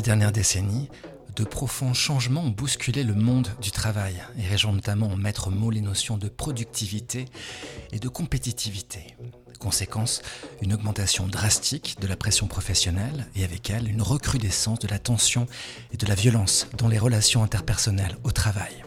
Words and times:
des 0.00 0.06
dernières 0.06 0.32
décennies, 0.32 0.88
de 1.36 1.44
profonds 1.44 1.92
changements 1.92 2.44
ont 2.44 2.48
bousculé 2.48 3.04
le 3.04 3.14
monde 3.14 3.48
du 3.60 3.70
travail 3.70 4.14
et 4.38 4.46
région 4.46 4.72
notamment 4.72 5.08
en 5.08 5.16
mettre 5.16 5.50
mot 5.50 5.70
les 5.70 5.82
notions 5.82 6.16
de 6.16 6.30
productivité 6.30 7.26
et 7.92 7.98
de 7.98 8.08
compétitivité. 8.08 9.14
Conséquence, 9.58 10.22
une 10.62 10.72
augmentation 10.72 11.26
drastique 11.26 11.98
de 12.00 12.06
la 12.06 12.16
pression 12.16 12.46
professionnelle 12.46 13.26
et 13.36 13.44
avec 13.44 13.68
elle 13.68 13.88
une 13.88 14.00
recrudescence 14.00 14.78
de 14.78 14.88
la 14.88 14.98
tension 14.98 15.46
et 15.92 15.98
de 15.98 16.06
la 16.06 16.14
violence 16.14 16.66
dans 16.78 16.88
les 16.88 16.98
relations 16.98 17.42
interpersonnelles 17.42 18.16
au 18.24 18.30
travail. 18.30 18.82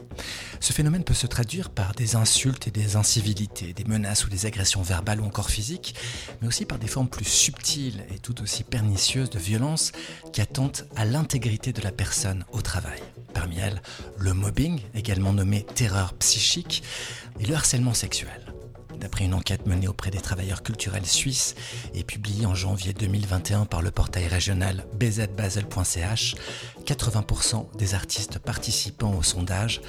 Ce 0.63 0.71
phénomène 0.71 1.03
peut 1.03 1.13
se 1.13 1.27
traduire 1.27 1.69
par 1.69 1.91
des 1.91 2.15
insultes 2.15 2.69
et 2.69 2.71
des 2.71 2.95
incivilités, 2.95 3.73
des 3.73 3.83
menaces 3.83 4.25
ou 4.25 4.29
des 4.29 4.45
agressions 4.45 4.81
verbales 4.81 5.19
ou 5.19 5.25
encore 5.25 5.49
physiques, 5.49 5.93
mais 6.41 6.47
aussi 6.47 6.63
par 6.63 6.79
des 6.79 6.87
formes 6.87 7.09
plus 7.09 7.25
subtiles 7.25 8.05
et 8.15 8.17
tout 8.17 8.41
aussi 8.41 8.63
pernicieuses 8.63 9.29
de 9.29 9.39
violence 9.39 9.91
qui 10.31 10.39
attentent 10.39 10.85
à 10.95 11.03
l'intégrité 11.03 11.73
de 11.73 11.81
la 11.81 11.91
personne 11.91 12.45
au 12.53 12.61
travail. 12.61 13.01
Parmi 13.33 13.59
elles, 13.59 13.81
le 14.17 14.33
mobbing, 14.33 14.79
également 14.95 15.33
nommé 15.33 15.65
terreur 15.65 16.13
psychique, 16.13 16.81
et 17.41 17.45
le 17.45 17.55
harcèlement 17.55 17.93
sexuel 17.93 18.52
d'après 19.03 19.25
une 19.25 19.33
enquête 19.33 19.67
menée 19.67 19.89
auprès 19.89 20.11
des 20.11 20.21
travailleurs 20.21 20.63
culturels 20.63 21.05
suisses 21.05 21.55
et 21.93 22.05
publiée 22.05 22.45
en 22.45 22.55
janvier 22.55 22.93
2021 22.93 23.65
par 23.65 23.81
le 23.81 23.91
portail 23.91 24.27
régional 24.27 24.85
bzbasel.ch, 24.93 26.35
80% 26.85 27.75
des 27.77 27.95
artistes 27.95 28.39
participant 28.39 29.13
au 29.13 29.21
sondage 29.21 29.81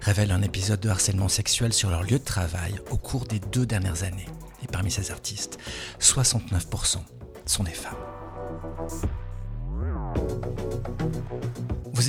révèlent 0.00 0.30
un 0.30 0.42
épisode 0.42 0.78
de 0.78 0.88
harcèlement 0.88 1.28
sexuel 1.28 1.72
sur 1.72 1.90
leur 1.90 2.04
lieu 2.04 2.20
de 2.20 2.24
travail 2.24 2.76
au 2.90 2.96
cours 2.96 3.24
des 3.24 3.40
deux 3.40 3.66
dernières 3.66 4.04
années. 4.04 4.28
Et 4.62 4.68
parmi 4.68 4.92
ces 4.92 5.10
artistes, 5.10 5.58
69% 5.98 6.98
sont 7.46 7.64
des 7.64 7.72
femmes. 7.72 7.98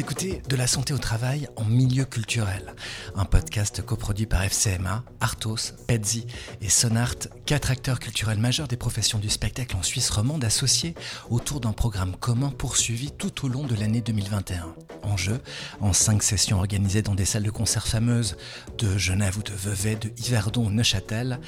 Écoutez 0.02 0.42
De 0.50 0.56
la 0.56 0.66
santé 0.66 0.96
au 0.96 0.98
travail 0.98 1.48
en 1.58 1.64
milieu 1.64 2.06
culturel, 2.06 2.74
un 3.14 3.24
podcast 3.24 3.84
coproduit 3.84 4.26
par 4.26 4.44
FCMA, 4.44 5.04
Artos, 5.20 5.76
Pezzi 5.86 6.26
et 6.60 6.70
Sonart, 6.70 7.28
quatre 7.46 7.70
acteurs 7.70 8.00
culturels 8.00 8.40
majeurs 8.40 8.68
des 8.68 8.78
professions 8.78 9.20
du 9.20 9.30
spectacle 9.30 9.76
en 9.76 9.84
Suisse 9.84 10.10
romande 10.10 10.44
associés 10.44 10.96
autour 11.30 11.60
d'un 11.60 11.72
programme 11.72 12.16
commun 12.16 12.50
poursuivi 12.50 13.12
tout 13.12 13.46
au 13.46 13.48
long 13.48 13.64
de 13.64 13.76
l'année 13.76 14.02
2021. 14.02 14.74
En 15.04 15.18
jeu, 15.18 15.40
en 15.82 15.94
cinq 15.94 16.24
sessions 16.24 16.58
organisées 16.58 17.04
dans 17.04 17.14
des 17.14 17.26
salles 17.26 17.44
de 17.44 17.52
concert 17.52 17.88
fameuses 17.88 18.38
de 18.80 18.98
Genève 18.98 19.38
ou 19.38 19.44
de 19.44 19.54
Vevey, 19.54 19.98
de 19.98 20.12
Yverdon 20.18 20.72
Neuchâtel, 20.72 21.40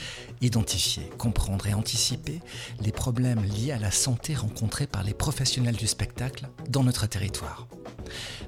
identifier, 0.42 1.10
comprendre 1.18 1.66
et 1.66 1.74
anticiper 1.74 2.40
les 2.82 2.92
problèmes 2.92 3.44
liés 3.44 3.72
à 3.72 3.80
la 3.80 3.90
santé 3.90 4.36
rencontrés 4.36 4.86
par 4.86 5.02
les 5.02 5.16
professionnels 5.16 5.76
du 5.76 5.88
spectacle 5.88 6.48
dans 6.70 6.84
notre 6.84 7.08
territoire. 7.08 7.68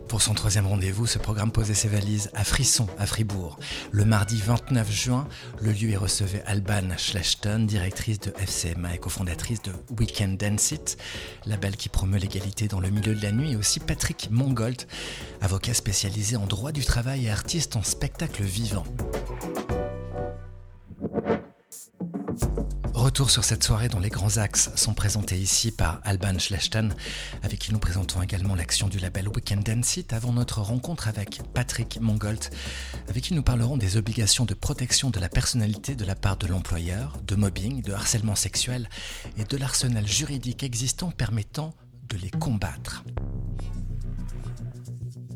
Pour 0.07 0.21
son 0.21 0.33
troisième 0.33 0.67
rendez-vous, 0.67 1.07
ce 1.07 1.17
programme 1.17 1.51
posait 1.51 1.73
ses 1.73 1.87
valises 1.87 2.29
à 2.33 2.43
Frisson, 2.43 2.87
à 2.97 3.05
Fribourg. 3.05 3.59
Le 3.91 4.05
mardi 4.05 4.41
29 4.41 4.91
juin, 4.91 5.27
le 5.61 5.71
lieu 5.71 5.89
y 5.89 5.97
recevait 5.97 6.43
Alban 6.45 6.97
Schlechten, 6.97 7.65
directrice 7.65 8.19
de 8.19 8.31
FCMA 8.37 8.95
et 8.95 8.97
cofondatrice 8.97 9.61
de 9.61 9.71
Weekend 9.99 10.37
Dance 10.37 10.71
It, 10.71 10.97
label 11.45 11.75
qui 11.75 11.89
promeut 11.89 12.19
l'égalité 12.19 12.67
dans 12.67 12.79
le 12.79 12.89
milieu 12.89 13.15
de 13.15 13.21
la 13.21 13.31
nuit, 13.31 13.53
et 13.53 13.55
aussi 13.55 13.79
Patrick 13.79 14.29
Mongold, 14.31 14.83
avocat 15.41 15.73
spécialisé 15.73 16.35
en 16.35 16.45
droit 16.45 16.71
du 16.71 16.85
travail 16.85 17.25
et 17.25 17.31
artiste 17.31 17.75
en 17.75 17.83
spectacle 17.83 18.43
vivant. 18.43 18.85
Retour 23.15 23.31
sur 23.31 23.45
cette 23.45 23.63
soirée 23.63 23.87
dont 23.87 24.01
les 24.01 24.09
grands 24.09 24.35
axes 24.35 24.71
sont 24.75 24.93
présentés 24.93 25.37
ici 25.37 25.71
par 25.71 26.01
Alban 26.03 26.37
Schlechten, 26.37 26.93
avec 27.43 27.59
qui 27.59 27.71
nous 27.71 27.79
présentons 27.79 28.21
également 28.21 28.55
l'action 28.55 28.89
du 28.89 28.99
label 28.99 29.29
Weekend 29.29 29.63
Dance 29.63 29.95
It 29.95 30.11
avant 30.11 30.33
notre 30.33 30.59
rencontre 30.59 31.07
avec 31.07 31.39
Patrick 31.53 31.97
Mongolt, 32.01 32.49
avec 33.07 33.23
qui 33.23 33.33
nous 33.33 33.41
parlerons 33.41 33.77
des 33.77 33.95
obligations 33.95 34.43
de 34.43 34.53
protection 34.53 35.11
de 35.11 35.21
la 35.21 35.29
personnalité 35.29 35.95
de 35.95 36.03
la 36.03 36.15
part 36.15 36.35
de 36.35 36.47
l'employeur, 36.47 37.17
de 37.25 37.35
mobbing, 37.35 37.81
de 37.83 37.93
harcèlement 37.93 38.35
sexuel 38.35 38.89
et 39.37 39.45
de 39.45 39.55
l'arsenal 39.55 40.05
juridique 40.05 40.63
existant 40.63 41.09
permettant 41.09 41.73
de 42.09 42.17
les 42.17 42.31
combattre 42.31 43.05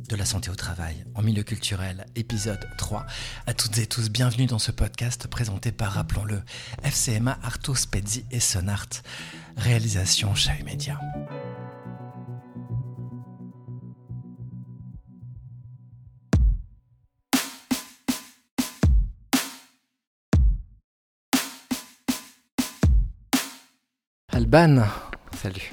de 0.10 0.16
la 0.16 0.26
santé 0.26 0.50
au 0.50 0.56
travail 0.56 1.06
en 1.14 1.22
milieu 1.22 1.44
culturel, 1.44 2.06
épisode 2.16 2.68
3. 2.80 3.06
À 3.46 3.54
toutes 3.54 3.78
et 3.78 3.86
tous, 3.86 4.10
bienvenue 4.10 4.48
dans 4.48 4.58
ce 4.58 4.72
podcast 4.72 5.28
présenté 5.28 5.72
par, 5.72 5.92
rappelons-le, 5.94 6.42
FCMA, 6.84 7.38
Artos, 7.44 7.86
Pezzi 7.92 8.26
et 8.32 8.40
Sonart. 8.40 8.90
Réalisation 9.56 10.34
Chahut 10.34 10.64
Média. 10.64 11.00
Alban, 24.30 24.86
salut. 25.40 25.72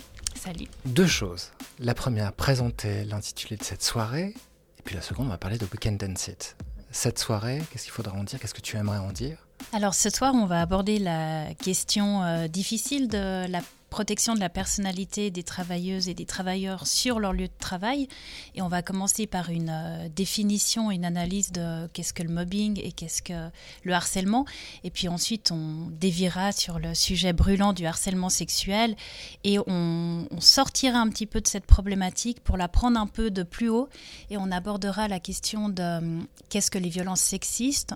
Deux 0.85 1.07
choses. 1.07 1.51
La 1.79 1.95
première, 1.95 2.33
présenter 2.33 3.05
l'intitulé 3.05 3.57
de 3.57 3.65
cette 3.65 3.83
soirée. 3.83 4.35
Et 4.79 4.83
puis 4.85 4.95
la 4.95 5.03
seconde, 5.03 5.27
on 5.27 5.31
va 5.31 5.39
parler 5.39 5.59
de 5.59 5.67
Weekend 5.73 5.99
Dance 5.99 6.29
It. 6.29 6.57
Cette 6.91 7.19
soirée, 7.19 7.63
qu'est-ce 7.71 7.85
qu'il 7.85 7.93
faudra 7.93 8.17
en 8.17 8.25
dire? 8.25 8.39
Qu'est-ce 8.39 8.55
que 8.55 8.61
tu 8.61 8.77
aimerais 8.77 8.99
en 8.99 9.13
dire? 9.13 9.39
Alors 9.73 9.95
ce 9.95 10.09
soir, 10.11 10.35
on 10.35 10.47
va 10.47 10.61
aborder 10.61 10.99
la 10.99 11.53
question 11.55 12.23
euh, 12.23 12.47
difficile 12.47 13.09
de 13.09 13.47
la 13.51 13.61
protection 13.91 14.35
de 14.35 14.41
la 14.41 14.49
personnalité 14.49 15.31
des 15.31 15.43
travailleuses 15.43 16.09
et 16.09 16.15
des 16.15 16.27
travailleurs 16.27 16.87
sur 16.87 17.21
leur 17.21 17.33
lieu 17.33 17.47
de 17.47 17.59
travail. 17.59 18.09
Et 18.55 18.63
on 18.63 18.69
va 18.69 18.83
commencer 18.83 19.27
par 19.27 19.51
une 19.51 19.71
euh, 19.71 20.09
définition, 20.15 20.91
une 20.91 21.05
analyse 21.05 21.53
de 21.53 21.87
qu'est-ce 21.93 22.13
que 22.13 22.23
le 22.23 22.29
mobbing 22.29 22.81
et 22.83 22.93
qu'est-ce 22.93 23.23
que 23.23 23.51
le 23.85 23.93
harcèlement. 23.93 24.45
Et 24.85 24.91
puis 24.91 25.09
ensuite, 25.09 25.53
on 25.53 25.89
déviera 25.91 26.53
sur 26.53 26.79
le 26.79 26.95
sujet 26.95 27.33
brûlant 27.33 27.73
du 27.73 27.87
harcèlement 27.87 28.29
sexuel 28.29 28.97
et 29.45 29.59
on, 29.67 30.27
sortira 30.39 30.99
un 30.99 31.09
petit 31.09 31.27
peu 31.27 31.41
de 31.41 31.47
cette 31.47 31.67
problématique 31.67 32.41
pour 32.41 32.57
la 32.57 32.69
prendre 32.69 33.01
un 33.01 33.07
peu 33.07 33.31
de 33.31 33.43
plus 33.43 33.69
haut 33.69 33.89
et 34.31 34.37
on 34.37 34.51
abordera 34.53 35.09
la 35.09 35.19
question 35.19 35.69
de 35.69 35.83
euh, 35.83 36.21
qu'est-ce 36.49 36.71
que 36.71 36.79
les 36.79 36.89
violences 36.89 37.21
sexistes. 37.21 37.95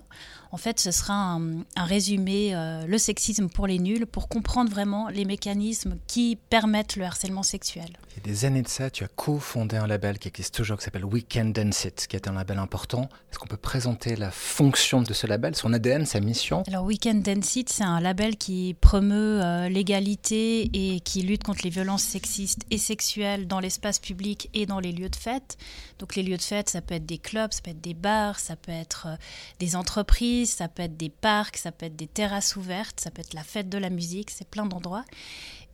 En 0.51 0.57
fait, 0.57 0.79
ce 0.79 0.91
sera 0.91 1.13
un, 1.13 1.63
résumé, 1.77 2.53
euh, 2.53 2.85
le 2.85 2.97
sexisme 2.97 3.49
pour 3.49 3.67
les 3.67 3.79
nuls, 3.79 4.05
pour 4.05 4.27
comprendre 4.27 4.69
vraiment 4.69 5.07
les 5.07 5.25
mécanismes 5.25 5.80
qui 6.07 6.37
permettent 6.49 6.95
le 6.95 7.05
harcèlement 7.05 7.43
sexuel. 7.43 7.97
Il 8.11 8.17
y 8.17 8.19
a 8.19 8.33
des 8.33 8.45
années 8.45 8.61
de 8.61 8.67
ça, 8.67 8.89
tu 8.89 9.03
as 9.03 9.07
co-fondé 9.07 9.77
un 9.77 9.87
label 9.87 10.19
qui 10.19 10.27
existe 10.27 10.53
toujours, 10.53 10.77
qui 10.77 10.83
s'appelle 10.83 11.05
Weekend 11.05 11.53
Dance 11.53 11.85
It, 11.85 12.07
qui 12.07 12.15
est 12.15 12.27
un 12.27 12.33
label 12.33 12.59
important. 12.59 13.09
Est-ce 13.31 13.39
qu'on 13.39 13.47
peut 13.47 13.57
présenter 13.57 14.15
la 14.15 14.31
fonction 14.31 15.01
de 15.01 15.13
ce 15.13 15.27
label, 15.27 15.55
son 15.55 15.73
ADN, 15.73 16.05
sa 16.05 16.19
mission? 16.19 16.63
Alors 16.67 16.85
Weekend 16.85 17.23
Dance 17.23 17.55
It, 17.55 17.69
c'est 17.69 17.83
un 17.83 17.99
label 17.99 18.35
qui 18.37 18.75
promeut 18.79 19.41
euh, 19.41 19.69
l'égalité 19.69 20.69
et 20.73 20.99
qui 20.99 21.21
lutte 21.21 21.43
contre 21.43 21.61
les 21.63 21.69
violences 21.69 22.03
sexistes 22.03 22.61
et 22.69 22.77
sexuelles 22.77 23.47
dans 23.47 23.59
l'espace 23.59 23.99
public 23.99 24.49
et 24.53 24.65
dans 24.65 24.79
les 24.79 24.91
lieux 24.91 25.09
de 25.09 25.15
fête. 25.15 25.57
Donc 25.99 26.15
les 26.15 26.23
lieux 26.23 26.37
de 26.37 26.41
fête, 26.41 26.69
ça 26.69 26.81
peut 26.81 26.95
être 26.95 27.05
des 27.05 27.17
clubs, 27.17 27.53
ça 27.53 27.61
peut 27.61 27.71
être 27.71 27.81
des 27.81 27.93
bars, 27.93 28.39
ça 28.39 28.55
peut 28.55 28.71
être 28.71 29.07
euh, 29.07 29.15
des 29.59 29.75
entreprises, 29.75 30.51
ça 30.51 30.67
peut 30.67 30.83
être 30.83 30.97
des 30.97 31.09
parcs, 31.09 31.57
ça 31.57 31.71
peut 31.71 31.85
être 31.85 31.95
des 31.95 32.07
terrasses 32.07 32.55
ouvertes, 32.55 32.99
ça 32.99 33.11
peut 33.11 33.21
être 33.21 33.33
la 33.33 33.43
fête 33.43 33.69
de 33.69 33.77
la 33.77 33.89
musique, 33.89 34.31
c'est 34.31 34.47
plein 34.47 34.65
d'endroits. 34.65 35.05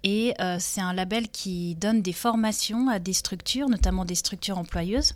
Et 0.04 0.34
euh, 0.40 0.58
c'est 0.60 0.82
un 0.82 0.94
label 0.94 1.28
qui 1.30 1.76
donne 1.76 2.02
des 2.02 2.14
formations 2.14 2.90
à 2.90 3.00
des 3.00 3.14
structures, 3.14 3.68
notamment 3.70 4.06
des 4.06 4.16
structures 4.16 4.58
employeuses. 4.58 5.14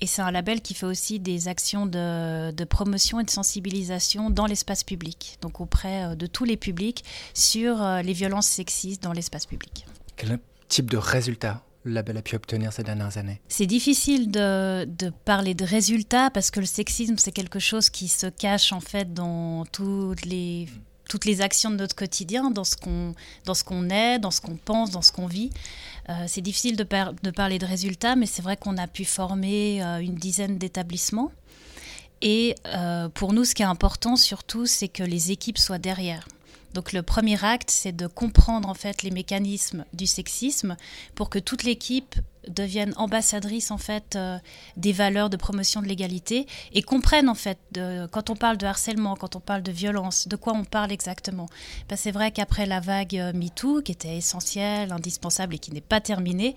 Et 0.00 0.06
c'est 0.06 0.22
un 0.22 0.30
label 0.30 0.60
qui 0.60 0.74
fait 0.74 0.86
aussi 0.86 1.18
des 1.18 1.48
actions 1.48 1.86
de, 1.86 2.64
promotion 2.64 3.20
et 3.20 3.24
de 3.24 3.30
sensibilisation 3.30 4.30
dans 4.30 4.46
l'espace 4.46 4.84
public, 4.84 5.38
donc 5.42 5.60
auprès 5.60 6.04
euh, 6.04 6.14
de 6.14 6.26
tous 6.26 6.44
les 6.44 6.56
publics, 6.56 7.04
sur 7.34 7.82
euh, 7.82 8.02
les 8.02 8.12
violences 8.12 8.46
sexistes 8.46 9.02
dans 9.02 9.12
l'espace 9.12 9.46
public. 9.46 9.86
Quel 10.16 10.38
type 10.68 10.90
de 10.90 10.96
résultats 10.96 11.64
le 11.82 11.92
label 11.92 12.18
a 12.18 12.22
pu 12.22 12.36
obtenir 12.36 12.72
ces 12.72 12.82
dernières 12.82 13.18
années? 13.18 13.40
C'est 13.48 13.66
difficile 13.66 14.30
de, 14.30 14.84
de, 14.84 15.10
parler 15.24 15.54
de 15.54 15.64
résultats 15.64 16.30
parce 16.30 16.50
que 16.50 16.60
le 16.60 16.66
sexisme, 16.66 17.16
c'est 17.18 17.32
quelque 17.32 17.58
chose 17.58 17.90
qui 17.90 18.08
se 18.08 18.26
cache 18.26 18.72
en 18.72 18.80
fait 18.80 19.12
dans 19.12 19.64
toutes 19.66 20.24
les 20.24 20.68
toutes 21.10 21.24
les 21.24 21.40
actions 21.40 21.70
de 21.70 21.76
notre 21.76 21.96
quotidien, 21.96 22.52
dans 22.52 22.62
ce 22.62 22.76
qu'on 22.76 23.90
est, 23.90 24.20
dans 24.20 24.30
ce 24.30 24.40
qu'on 24.40 24.56
pense, 24.56 24.92
dans 24.92 25.02
ce 25.02 25.10
qu'on 25.10 25.26
vit. 25.26 25.50
Euh, 26.08 26.24
c'est 26.28 26.40
difficile 26.40 26.76
de, 26.76 26.86
de, 27.22 27.30
parler 27.32 27.58
de 27.58 27.66
résultats, 27.66 28.14
mais 28.14 28.26
c'est 28.26 28.42
vrai 28.42 28.56
qu'on 28.56 28.78
a 28.78 28.86
pu 28.86 29.04
former 29.04 29.82
euh, 29.82 29.98
une 29.98 30.14
dizaine 30.14 30.56
d'établissements. 30.56 31.32
Et 32.22 32.54
euh, 32.66 33.08
pour 33.08 33.32
nous, 33.32 33.44
ce 33.44 33.56
qui 33.56 33.62
est 33.62 33.66
important 33.66 34.14
surtout, 34.14 34.66
c'est 34.66 34.86
que 34.86 35.02
les 35.02 35.32
équipes 35.32 35.58
soient 35.58 35.78
derrière. 35.78 36.28
Donc 36.74 36.92
le 36.92 37.02
premier 37.02 37.44
acte, 37.44 37.70
c'est 37.72 37.96
de 37.96 38.06
comprendre 38.06 38.68
en 38.68 38.74
fait 38.74 39.02
les 39.02 39.10
mécanismes 39.10 39.84
du 39.92 40.06
sexisme 40.06 40.76
pour 41.16 41.28
que 41.28 41.40
toute 41.40 41.64
l'équipe 41.64 42.14
deviennent 42.48 42.94
ambassadrices 42.96 43.70
en 43.70 43.78
fait 43.78 44.16
euh, 44.16 44.38
des 44.76 44.92
valeurs 44.92 45.30
de 45.30 45.36
promotion 45.36 45.82
de 45.82 45.86
l'égalité 45.86 46.46
et 46.72 46.82
comprennent 46.82 47.28
en 47.28 47.34
fait 47.34 47.58
quand 48.10 48.30
on 48.30 48.36
parle 48.36 48.56
de 48.56 48.66
harcèlement, 48.66 49.16
quand 49.16 49.36
on 49.36 49.40
parle 49.40 49.62
de 49.62 49.72
violence, 49.72 50.28
de 50.28 50.36
quoi 50.36 50.54
on 50.54 50.64
parle 50.64 50.92
exactement. 50.92 51.48
c'est 51.94 52.10
vrai 52.10 52.30
qu'après 52.30 52.66
la 52.66 52.80
vague 52.80 53.16
euh, 53.16 53.32
MeToo, 53.32 53.82
qui 53.82 53.92
était 53.92 54.16
essentielle, 54.16 54.92
indispensable 54.92 55.54
et 55.54 55.58
qui 55.58 55.72
n'est 55.72 55.80
pas 55.80 56.00
terminée, 56.00 56.54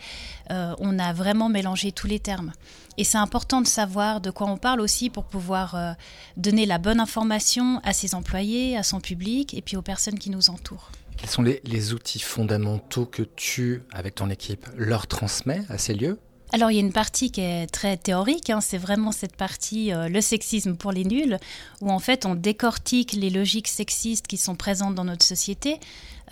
euh, 0.51 0.75
on 0.79 0.99
a 0.99 1.13
vraiment 1.13 1.49
mélangé 1.49 1.91
tous 1.91 2.07
les 2.07 2.19
termes. 2.19 2.53
Et 2.97 3.03
c'est 3.03 3.17
important 3.17 3.61
de 3.61 3.67
savoir 3.67 4.21
de 4.21 4.29
quoi 4.29 4.47
on 4.47 4.57
parle 4.57 4.79
aussi 4.79 5.09
pour 5.09 5.23
pouvoir 5.25 5.95
donner 6.37 6.67
la 6.67 6.77
bonne 6.77 6.99
information 6.99 7.81
à 7.83 7.91
ses 7.91 8.13
employés, 8.13 8.77
à 8.77 8.83
son 8.83 9.01
public 9.01 9.55
et 9.55 9.63
puis 9.63 9.77
aux 9.77 9.81
personnes 9.81 10.19
qui 10.19 10.29
nous 10.29 10.51
entourent. 10.51 10.91
Quels 11.17 11.29
sont 11.29 11.43
les, 11.43 11.93
outils 11.93 12.19
fondamentaux 12.19 13.05
que 13.05 13.23
tu, 13.23 13.83
avec 13.91 14.15
ton 14.15 14.29
équipe, 14.29 14.67
leur 14.75 15.07
transmets 15.07 15.61
à 15.69 15.77
ces 15.77 15.93
lieux? 15.93 16.19
Alors 16.51 16.69
il 16.69 16.75
y 16.75 16.77
a 16.77 16.81
une 16.81 16.93
partie 16.93 17.31
qui 17.31 17.41
est 17.41 17.65
très 17.65 17.97
théorique, 17.97 18.51
hein. 18.51 18.61
c'est 18.61 18.77
vraiment 18.77 19.11
cette 19.11 19.35
partie, 19.35 19.91
euh, 19.91 20.07
le 20.07 20.21
sexisme 20.21 20.75
pour 20.75 20.91
les 20.91 21.03
nuls, 21.03 21.39
où 21.81 21.89
en 21.89 21.97
fait 21.97 22.27
on 22.27 22.35
décortique 22.35 23.13
les 23.13 23.31
logiques 23.31 23.67
sexistes 23.67 24.27
qui 24.27 24.37
sont 24.37 24.55
présentes 24.55 24.93
dans 24.93 25.05
notre 25.05 25.25
société. 25.25 25.79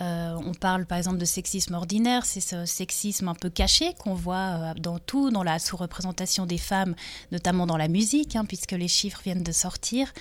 Euh, 0.00 0.36
on 0.46 0.54
parle 0.54 0.86
par 0.86 0.96
exemple 0.96 1.18
de 1.18 1.24
sexisme 1.24 1.74
ordinaire, 1.74 2.24
c'est 2.24 2.40
ce 2.40 2.66
sexisme 2.66 3.28
un 3.28 3.34
peu 3.34 3.50
caché 3.50 3.94
qu'on 3.98 4.14
voit 4.14 4.36
euh, 4.36 4.74
dans 4.78 5.00
tout, 5.00 5.30
dans 5.30 5.42
la 5.42 5.58
sous-représentation 5.58 6.46
des 6.46 6.58
femmes, 6.58 6.94
notamment 7.32 7.66
dans 7.66 7.76
la 7.76 7.88
musique, 7.88 8.36
hein, 8.36 8.44
puisque 8.44 8.72
les 8.72 8.88
chiffres 8.88 9.20
viennent 9.24 9.42
de 9.42 9.52
sortir. 9.52 10.12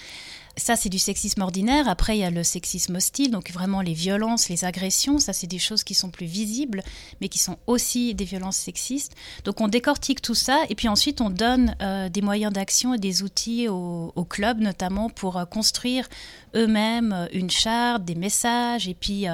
Ça, 0.57 0.75
c'est 0.75 0.89
du 0.89 0.99
sexisme 0.99 1.41
ordinaire. 1.41 1.87
Après, 1.87 2.17
il 2.17 2.19
y 2.19 2.23
a 2.23 2.29
le 2.29 2.43
sexisme 2.43 2.95
hostile, 2.95 3.31
donc 3.31 3.51
vraiment 3.51 3.81
les 3.81 3.93
violences, 3.93 4.49
les 4.49 4.65
agressions. 4.65 5.17
Ça, 5.17 5.33
c'est 5.33 5.47
des 5.47 5.59
choses 5.59 5.83
qui 5.83 5.93
sont 5.93 6.09
plus 6.09 6.25
visibles, 6.25 6.83
mais 7.21 7.29
qui 7.29 7.39
sont 7.39 7.57
aussi 7.67 8.13
des 8.13 8.25
violences 8.25 8.57
sexistes. 8.57 9.15
Donc, 9.45 9.61
on 9.61 9.67
décortique 9.67 10.21
tout 10.21 10.35
ça, 10.35 10.63
et 10.69 10.75
puis 10.75 10.89
ensuite, 10.89 11.21
on 11.21 11.29
donne 11.29 11.75
euh, 11.81 12.09
des 12.09 12.21
moyens 12.21 12.51
d'action 12.51 12.93
et 12.93 12.97
des 12.97 13.23
outils 13.23 13.67
aux, 13.69 14.25
clubs, 14.29 14.59
notamment 14.59 15.09
pour 15.09 15.37
euh, 15.37 15.45
construire 15.45 16.07
eux-mêmes 16.55 17.13
euh, 17.13 17.27
une 17.33 17.49
charte, 17.49 18.03
des 18.03 18.15
messages, 18.15 18.87
et 18.87 18.93
puis 18.93 19.25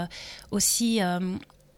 aussi 0.52 1.00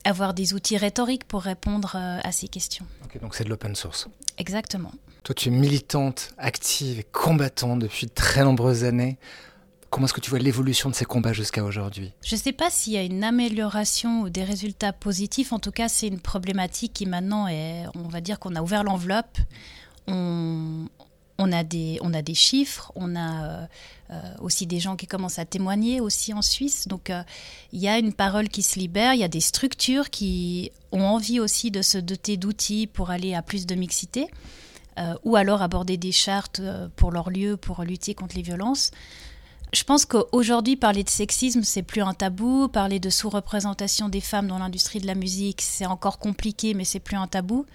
avoir 0.04 0.34
des 0.34 0.54
outils 0.54 0.78
rhétoriques 0.78 1.26
pour 1.26 1.42
répondre 1.42 1.96
à 1.96 2.32
ces 2.32 2.48
questions. 2.48 2.86
donc 3.22 3.36
c'est 3.36 3.44
de 3.44 3.50
l'open 3.50 3.76
source. 3.76 4.08
Exactement. 4.38 4.92
Toi, 5.24 5.36
tu 5.36 5.50
es 5.50 5.52
militante, 5.52 6.32
active 6.38 7.00
et 7.00 7.04
combattante 7.04 7.80
depuis 7.80 8.08
de 8.08 8.12
très 8.12 8.44
nombreuses 8.44 8.84
années. 8.84 9.18
Comment 9.90 10.06
est-ce 10.06 10.14
que 10.14 10.22
tu 10.22 10.30
vois 10.30 10.40
l'évolution 10.40 10.90
de 10.90 10.96
ces 10.96 11.06
combats 11.06 11.34
jusqu'à 11.34 11.64
aujourd'hui? 11.64 12.14
Je 12.24 12.36
ne 12.36 12.40
sais 12.40 12.52
pas 12.52 12.70
s'il 12.70 12.94
y 12.94 12.98
a 12.98 13.04
une 13.04 13.24
amélioration 13.24 14.22
ou 14.22 14.30
des 14.30 14.44
résultats 14.44 14.94
positifs. 14.94 15.52
En 15.52 15.60
tout 15.60 15.72
cas, 15.72 15.90
c'est 15.90 16.08
une 16.08 16.20
problématique 16.20 16.94
qui 16.94 17.06
maintenant 17.08 17.48
est, 17.48 17.86
on 17.96 18.08
va 18.08 18.22
dire 18.22 18.40
qu'on 18.40 18.56
a 18.56 18.62
ouvert 18.62 18.84
l'enveloppe. 18.84 19.38
On, 20.08 20.88
a 21.52 21.64
des, 21.64 22.00
on 22.02 22.14
a 22.14 22.22
des 22.22 22.34
chiffres, 22.34 22.92
on 22.96 23.16
a 23.16 23.44
euh, 23.44 23.66
euh, 24.12 24.22
aussi 24.42 24.68
des 24.68 24.80
gens 24.80 24.96
qui 24.96 25.08
commencent 25.08 25.40
à 25.40 25.46
témoigner 25.46 26.02
aussi 26.02 26.34
en 26.34 26.42
Suisse. 26.42 26.88
Donc 26.88 27.10
euh, 27.10 27.24
il 27.72 27.80
y 27.80 27.88
a 27.88 27.98
une 27.98 28.14
parole 28.14 28.50
qui 28.50 28.62
se 28.62 28.80
libère, 28.80 29.14
il 29.14 29.20
y 29.20 29.24
a 29.24 29.30
des 29.30 29.40
structures 29.40 30.10
qui 30.10 30.72
ont 30.92 31.04
envie 31.04 31.40
aussi 31.40 31.72
de 31.72 31.82
se 31.82 31.98
doter 31.98 32.38
d'outils 32.38 32.88
pour 32.88 33.12
aller 33.12 33.36
à 33.36 33.42
plus 33.42 33.66
de 33.68 33.76
mixité. 33.76 34.28
Euh, 35.00 35.16
ou 35.24 35.38
alors 35.38 35.62
aborder 35.62 35.96
des 35.96 36.12
chartes 36.12 36.60
euh, 36.60 36.90
pour 36.96 37.12
leur 37.12 37.30
lieu, 37.30 37.56
pour 37.56 37.84
lutter 37.84 38.14
contre 38.14 38.36
les 38.36 38.42
violences. 38.42 38.92
Je 39.72 39.84
pense 39.84 40.06
qu'aujourd'hui, 40.06 40.76
parler 40.76 41.04
de 41.04 41.10
sexisme, 41.10 41.64
c'est 41.64 41.84
plus 41.84 42.02
un 42.02 42.14
tabou. 42.14 42.68
Parler 42.68 43.00
de 43.00 43.10
sous-représentation 43.10 44.10
des 44.10 44.20
femmes 44.20 44.48
dans 44.48 44.58
l'industrie 44.58 45.00
de 45.00 45.08
la 45.08 45.16
musique, 45.16 45.62
c'est 45.62 45.86
encore 45.86 46.18
compliqué, 46.20 46.74
mais 46.74 46.84
c'est 46.84 47.00
plus 47.00 47.16
un 47.16 47.28
tabou. 47.28 47.66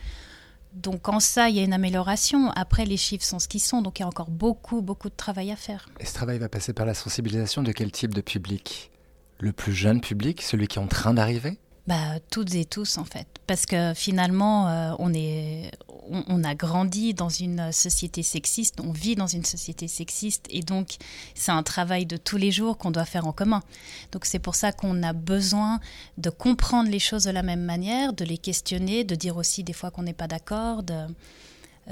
Donc 0.74 1.08
en 1.08 1.20
ça, 1.20 1.48
il 1.48 1.56
y 1.56 1.60
a 1.60 1.62
une 1.62 1.72
amélioration. 1.72 2.50
Après, 2.56 2.84
les 2.84 2.96
chiffres 2.96 3.24
sont 3.24 3.38
ce 3.38 3.46
qu'ils 3.46 3.60
sont, 3.60 3.80
donc 3.80 4.00
il 4.00 4.02
y 4.02 4.04
a 4.04 4.08
encore 4.08 4.30
beaucoup, 4.30 4.82
beaucoup 4.82 5.08
de 5.08 5.14
travail 5.14 5.52
à 5.52 5.56
faire. 5.56 5.88
Et 6.00 6.04
ce 6.04 6.12
travail 6.12 6.38
va 6.38 6.48
passer 6.48 6.72
par 6.72 6.84
la 6.84 6.94
sensibilisation 6.94 7.62
de 7.62 7.70
quel 7.70 7.92
type 7.92 8.12
de 8.12 8.20
public? 8.20 8.90
Le 9.38 9.52
plus 9.52 9.72
jeune 9.72 10.00
public, 10.00 10.42
celui 10.42 10.66
qui 10.66 10.78
est 10.78 10.82
en 10.82 10.88
train 10.88 11.14
d'arriver? 11.14 11.58
Bah, 11.86 12.18
toutes 12.30 12.54
et 12.54 12.64
tous 12.64 12.96
en 12.96 13.04
fait, 13.04 13.26
parce 13.46 13.66
que 13.66 13.92
finalement 13.94 14.68
euh, 14.68 14.94
on 14.98 15.12
est, 15.12 15.70
on, 16.08 16.42
a 16.42 16.54
grandi 16.54 17.12
dans 17.12 17.28
une 17.28 17.72
société 17.72 18.22
sexiste, 18.22 18.80
on 18.80 18.90
vit 18.90 19.16
dans 19.16 19.26
une 19.26 19.44
société 19.44 19.86
sexiste, 19.86 20.46
et 20.48 20.60
donc 20.60 20.96
c'est 21.34 21.52
un 21.52 21.62
travail 21.62 22.06
de 22.06 22.16
tous 22.16 22.38
les 22.38 22.50
jours 22.50 22.78
qu'on 22.78 22.90
doit 22.90 23.04
faire 23.04 23.26
en 23.26 23.32
commun. 23.32 23.62
Donc 24.12 24.24
c'est 24.24 24.38
pour 24.38 24.54
ça 24.54 24.72
qu'on 24.72 25.02
a 25.02 25.12
besoin 25.12 25.78
de 26.16 26.30
comprendre 26.30 26.90
les 26.90 26.98
choses 26.98 27.24
de 27.24 27.30
la 27.30 27.42
même 27.42 27.64
manière, 27.64 28.14
de 28.14 28.24
les 28.24 28.38
questionner, 28.38 29.04
de 29.04 29.14
dire 29.14 29.36
aussi 29.36 29.62
des 29.62 29.74
fois 29.74 29.90
qu'on 29.90 30.04
n'est 30.04 30.14
pas 30.14 30.26
d'accord, 30.26 30.84
de, 30.84 31.04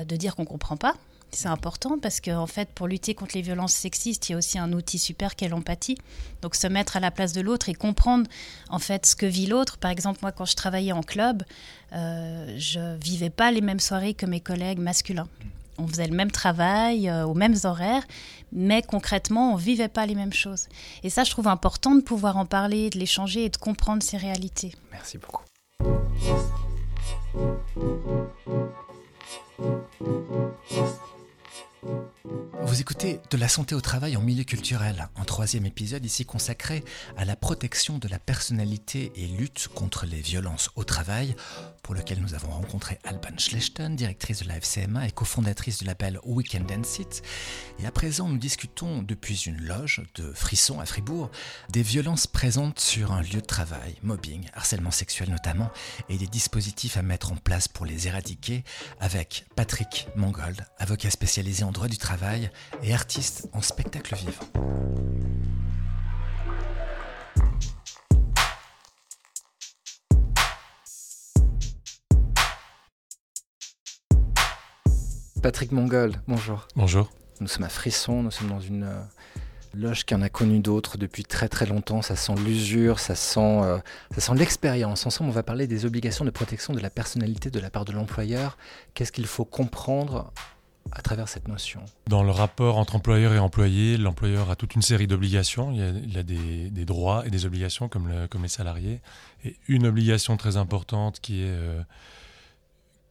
de 0.02 0.16
dire 0.16 0.36
qu'on 0.36 0.46
comprend 0.46 0.78
pas, 0.78 0.94
c'est 1.32 1.48
important 1.48 1.98
parce 1.98 2.20
qu'en 2.20 2.42
en 2.42 2.46
fait, 2.46 2.68
pour 2.70 2.88
lutter 2.88 3.14
contre 3.14 3.34
les 3.34 3.42
violences 3.42 3.72
sexistes, 3.72 4.28
il 4.28 4.32
y 4.32 4.34
a 4.34 4.38
aussi 4.38 4.58
un 4.58 4.72
outil 4.72 4.98
super 4.98 5.36
qu'est 5.36 5.48
l'empathie. 5.48 5.98
Donc, 6.42 6.54
se 6.54 6.66
mettre 6.66 6.96
à 6.96 7.00
la 7.00 7.10
place 7.10 7.32
de 7.32 7.40
l'autre 7.40 7.68
et 7.68 7.74
comprendre 7.74 8.28
en 8.68 8.78
fait 8.78 9.06
ce 9.06 9.16
que 9.16 9.26
vit 9.26 9.46
l'autre. 9.46 9.78
Par 9.78 9.90
exemple, 9.90 10.20
moi, 10.22 10.32
quand 10.32 10.44
je 10.44 10.56
travaillais 10.56 10.92
en 10.92 11.02
club, 11.02 11.42
euh, 11.92 12.54
je 12.58 12.96
vivais 12.96 13.30
pas 13.30 13.50
les 13.50 13.60
mêmes 13.60 13.80
soirées 13.80 14.14
que 14.14 14.26
mes 14.26 14.40
collègues 14.40 14.78
masculins. 14.78 15.28
On 15.78 15.86
faisait 15.86 16.06
le 16.06 16.14
même 16.14 16.30
travail, 16.30 17.08
euh, 17.08 17.24
aux 17.24 17.34
mêmes 17.34 17.56
horaires, 17.64 18.04
mais 18.52 18.82
concrètement, 18.82 19.54
on 19.54 19.56
vivait 19.56 19.88
pas 19.88 20.06
les 20.06 20.14
mêmes 20.14 20.32
choses. 20.32 20.68
Et 21.02 21.10
ça, 21.10 21.24
je 21.24 21.30
trouve 21.30 21.48
important 21.48 21.94
de 21.94 22.02
pouvoir 22.02 22.36
en 22.36 22.44
parler, 22.46 22.90
de 22.90 22.98
l'échanger 22.98 23.46
et 23.46 23.48
de 23.48 23.56
comprendre 23.56 24.02
ces 24.02 24.18
réalités. 24.18 24.74
Merci 24.92 25.18
beaucoup. 25.18 25.42
Vous 32.72 32.80
écoutez 32.80 33.20
De 33.30 33.36
la 33.36 33.48
santé 33.48 33.74
au 33.74 33.82
travail 33.82 34.16
en 34.16 34.22
milieu 34.22 34.44
culturel, 34.44 35.06
un 35.16 35.24
troisième 35.24 35.66
épisode 35.66 36.06
ici 36.06 36.24
consacré 36.24 36.82
à 37.18 37.26
la 37.26 37.36
protection 37.36 37.98
de 37.98 38.08
la 38.08 38.18
personnalité 38.18 39.12
et 39.14 39.26
lutte 39.26 39.68
contre 39.74 40.06
les 40.06 40.22
violences 40.22 40.70
au 40.74 40.82
travail, 40.82 41.36
pour 41.82 41.94
lequel 41.94 42.20
nous 42.20 42.34
avons 42.34 42.50
rencontré 42.50 42.98
Alban 43.04 43.36
Schlechten, 43.38 43.96
directrice 43.96 44.42
de 44.42 44.48
la 44.48 44.56
FCMA 44.56 45.08
et 45.08 45.10
cofondatrice 45.10 45.78
du 45.78 45.84
label 45.84 46.18
Weekend 46.24 46.70
and 46.70 46.84
Sit. 46.84 47.22
Et 47.80 47.86
à 47.86 47.90
présent, 47.90 48.28
nous 48.28 48.38
discutons 48.38 49.02
depuis 49.02 49.42
une 49.46 49.60
loge 49.60 50.02
de 50.14 50.32
Frisson 50.32 50.80
à 50.80 50.86
Fribourg 50.86 51.30
des 51.70 51.82
violences 51.82 52.26
présentes 52.26 52.78
sur 52.78 53.12
un 53.12 53.22
lieu 53.22 53.40
de 53.40 53.46
travail, 53.46 53.96
mobbing, 54.02 54.48
harcèlement 54.54 54.90
sexuel 54.90 55.30
notamment, 55.30 55.70
et 56.08 56.18
des 56.18 56.28
dispositifs 56.28 56.96
à 56.96 57.02
mettre 57.02 57.32
en 57.32 57.36
place 57.36 57.68
pour 57.68 57.84
les 57.84 58.06
éradiquer 58.06 58.62
avec 59.00 59.46
Patrick 59.56 60.06
Mangold, 60.14 60.64
avocat 60.78 61.10
spécialisé 61.10 61.64
en 61.64 61.72
droit 61.72 61.88
du 61.88 61.98
travail 61.98 62.50
et 62.82 62.94
artiste 62.94 63.48
en 63.52 63.60
spectacle 63.60 64.14
vivant. 64.14 65.61
Patrick 75.42 75.72
Mongol, 75.72 76.12
bonjour. 76.28 76.68
Bonjour. 76.76 77.10
Nous 77.40 77.48
sommes 77.48 77.64
à 77.64 77.68
Frisson, 77.68 78.22
nous 78.22 78.30
sommes 78.30 78.48
dans 78.48 78.60
une 78.60 78.84
euh, 78.84 79.02
loge 79.74 80.04
qui 80.04 80.14
en 80.14 80.22
a 80.22 80.28
connu 80.28 80.60
d'autres 80.60 80.98
depuis 80.98 81.24
très 81.24 81.48
très 81.48 81.66
longtemps. 81.66 82.00
Ça 82.00 82.14
sent 82.14 82.34
l'usure, 82.36 83.00
ça 83.00 83.16
sent, 83.16 83.40
euh, 83.40 83.78
ça 84.14 84.20
sent 84.20 84.34
l'expérience. 84.36 85.04
Ensemble, 85.04 85.30
on 85.30 85.32
va 85.32 85.42
parler 85.42 85.66
des 85.66 85.84
obligations 85.84 86.24
de 86.24 86.30
protection 86.30 86.74
de 86.74 86.78
la 86.78 86.90
personnalité 86.90 87.50
de 87.50 87.58
la 87.58 87.70
part 87.70 87.84
de 87.84 87.90
l'employeur. 87.90 88.56
Qu'est-ce 88.94 89.10
qu'il 89.10 89.26
faut 89.26 89.44
comprendre 89.44 90.32
à 90.92 91.02
travers 91.02 91.28
cette 91.28 91.48
notion? 91.48 91.80
Dans 92.06 92.22
le 92.22 92.30
rapport 92.30 92.78
entre 92.78 92.94
employeur 92.94 93.32
et 93.32 93.40
employé, 93.40 93.96
l'employeur 93.96 94.48
a 94.48 94.54
toute 94.54 94.76
une 94.76 94.82
série 94.82 95.08
d'obligations. 95.08 95.72
Il 95.72 96.14
y 96.14 96.18
a, 96.18 96.22
des, 96.22 96.84
droits 96.84 97.26
et 97.26 97.30
des 97.30 97.46
obligations 97.46 97.88
comme, 97.88 98.06
le, 98.06 98.28
comme 98.28 98.42
les 98.42 98.48
salariés. 98.48 99.00
Et 99.44 99.56
une 99.66 99.88
obligation 99.88 100.36
très 100.36 100.56
importante 100.56 101.18
qui 101.18 101.42
est... 101.42 101.50
Euh, 101.50 101.82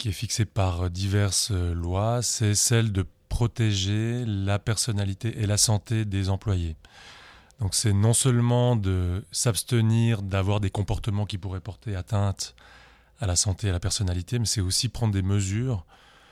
qui 0.01 0.09
est 0.09 0.13
fixée 0.13 0.45
par 0.45 0.89
diverses 0.89 1.51
lois, 1.51 2.23
c'est 2.23 2.55
celle 2.55 2.91
de 2.91 3.05
protéger 3.29 4.25
la 4.25 4.57
personnalité 4.57 5.39
et 5.39 5.45
la 5.45 5.57
santé 5.57 6.05
des 6.05 6.29
employés. 6.29 6.75
Donc 7.59 7.75
c'est 7.75 7.93
non 7.93 8.13
seulement 8.13 8.75
de 8.75 9.23
s'abstenir 9.31 10.23
d'avoir 10.23 10.59
des 10.59 10.71
comportements 10.71 11.27
qui 11.27 11.37
pourraient 11.37 11.61
porter 11.61 11.95
atteinte 11.95 12.55
à 13.19 13.27
la 13.27 13.35
santé 13.35 13.67
et 13.67 13.69
à 13.69 13.73
la 13.73 13.79
personnalité, 13.79 14.39
mais 14.39 14.47
c'est 14.47 14.59
aussi 14.59 14.89
prendre 14.89 15.13
des 15.13 15.21
mesures 15.21 15.85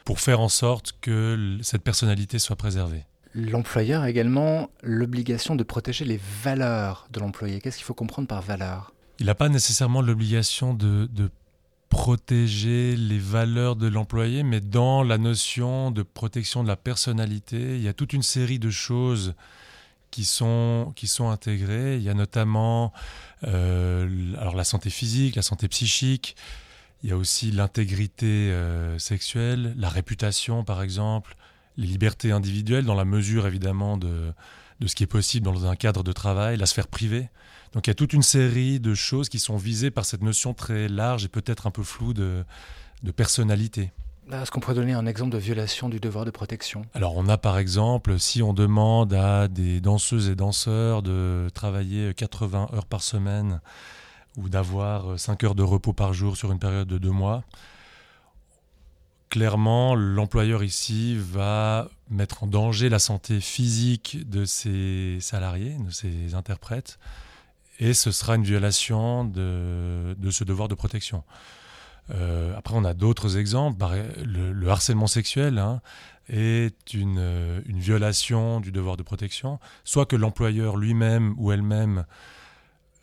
pour 0.03 0.19
faire 0.19 0.39
en 0.39 0.49
sorte 0.49 0.93
que 0.99 1.59
cette 1.61 1.83
personnalité 1.83 2.39
soit 2.39 2.55
préservée. 2.55 3.05
L'employeur 3.35 4.01
a 4.01 4.09
également 4.09 4.71
l'obligation 4.81 5.55
de 5.55 5.61
protéger 5.61 6.05
les 6.05 6.19
valeurs 6.41 7.07
de 7.11 7.19
l'employé. 7.19 7.61
Qu'est-ce 7.61 7.77
qu'il 7.77 7.85
faut 7.85 7.93
comprendre 7.93 8.27
par 8.27 8.41
valeur? 8.41 8.95
Il 9.19 9.27
n'a 9.27 9.35
pas 9.35 9.49
nécessairement 9.49 10.01
l'obligation 10.01 10.73
de, 10.73 11.07
de 11.11 11.29
protéger 11.89 12.95
les 12.95 13.17
valeurs 13.17 13.75
de 13.75 13.87
l'employé, 13.87 14.43
mais 14.43 14.61
dans 14.61 15.03
la 15.03 15.17
notion 15.17 15.91
de 15.91 16.03
protection 16.03 16.63
de 16.63 16.67
la 16.67 16.75
personnalité, 16.75 17.75
il 17.75 17.81
y 17.81 17.87
a 17.87 17.93
toute 17.93 18.13
une 18.13 18.23
série 18.23 18.59
de 18.59 18.69
choses 18.69 19.33
qui 20.11 20.23
sont, 20.23 20.93
qui 20.95 21.07
sont 21.07 21.29
intégrées. 21.29 21.97
Il 21.97 22.03
y 22.03 22.09
a 22.09 22.13
notamment 22.13 22.93
euh, 23.43 24.33
alors 24.39 24.55
la 24.55 24.63
santé 24.63 24.89
physique, 24.89 25.35
la 25.35 25.41
santé 25.41 25.67
psychique, 25.67 26.35
Il 27.03 27.09
y 27.09 27.13
a 27.13 27.17
aussi 27.17 27.51
l'intégrité 27.51 28.53
sexuelle, 28.97 29.73
la 29.77 29.89
réputation 29.89 30.63
par 30.63 30.83
exemple, 30.83 31.35
les 31.77 31.87
libertés 31.87 32.31
individuelles 32.31 32.85
dans 32.85 32.95
la 32.95 33.05
mesure 33.05 33.47
évidemment 33.47 33.97
de, 33.97 34.33
de 34.79 34.87
ce 34.87 34.95
qui 34.95 35.03
est 35.03 35.07
possible 35.07 35.45
dans 35.45 35.65
un 35.65 35.75
cadre 35.75 36.03
de 36.03 36.11
travail, 36.11 36.57
la 36.57 36.65
sphère 36.65 36.87
privée. 36.87 37.29
Donc 37.73 37.87
il 37.87 37.89
y 37.89 37.91
a 37.91 37.95
toute 37.95 38.13
une 38.13 38.23
série 38.23 38.79
de 38.79 38.93
choses 38.93 39.29
qui 39.29 39.39
sont 39.39 39.57
visées 39.57 39.91
par 39.91 40.05
cette 40.05 40.23
notion 40.23 40.53
très 40.53 40.87
large 40.87 41.25
et 41.25 41.27
peut-être 41.27 41.67
un 41.67 41.71
peu 41.71 41.83
floue 41.83 42.13
de, 42.13 42.43
personnalité. 43.15 43.91
Est-ce 44.31 44.51
qu'on 44.51 44.59
pourrait 44.59 44.75
donner 44.75 44.93
un 44.93 45.05
exemple 45.05 45.31
de 45.31 45.37
violation 45.37 45.89
du 45.89 45.99
devoir 45.99 46.23
de 46.23 46.31
protection? 46.31 46.83
Alors 46.93 47.15
on 47.17 47.27
a 47.27 47.37
par 47.37 47.57
exemple, 47.57 48.19
si 48.19 48.41
on 48.43 48.53
demande 48.53 49.13
à 49.13 49.47
des 49.47 49.81
danseuses 49.81 50.29
et 50.29 50.35
danseurs 50.35 51.01
de 51.01 51.49
travailler 51.53 52.13
80 52.13 52.69
heures 52.73 52.85
par 52.85 53.01
semaine 53.01 53.59
ou 54.37 54.47
d'avoir 54.47 55.19
5 55.19 55.43
heures 55.43 55.55
de 55.55 55.63
repos 55.63 55.93
par 55.93 56.13
jour 56.13 56.37
sur 56.37 56.51
une 56.51 56.59
période 56.59 56.87
de 56.87 56.99
deux 56.99 57.11
mois, 57.11 57.43
clairement, 59.29 59.95
l'employeur 59.95 60.63
ici 60.63 61.15
va 61.17 61.89
mettre 62.09 62.43
en 62.43 62.47
danger 62.47 62.89
la 62.89 62.99
santé 62.99 63.39
physique 63.39 64.29
de 64.29 64.45
ses 64.45 65.17
salariés, 65.21 65.75
de 65.79 65.91
ses 65.91 66.33
interprètes, 66.35 66.99
et 67.79 67.93
ce 67.93 68.11
sera 68.11 68.35
une 68.35 68.43
violation 68.43 69.23
de, 69.23 70.15
ce 70.31 70.43
devoir 70.43 70.67
de 70.67 70.75
protection. 70.75 71.23
Euh, 72.11 72.55
après, 72.57 72.73
on 72.75 72.83
a 72.83 72.93
d'autres 72.93 73.37
exemples. 73.37 73.83
Le, 74.25 74.69
harcèlement 74.69 75.07
sexuel 75.07 75.59
hein, 75.59 75.81
est 76.27 76.93
une, 76.93 77.61
une, 77.65 77.79
violation 77.79 78.59
du 78.59 78.71
devoir 78.71 78.97
de 78.97 79.03
protection, 79.03 79.59
soit 79.83 80.05
que 80.05 80.15
l'employeur 80.15 80.75
lui-même 80.75 81.35
ou 81.37 81.51
elle-même 81.51 82.05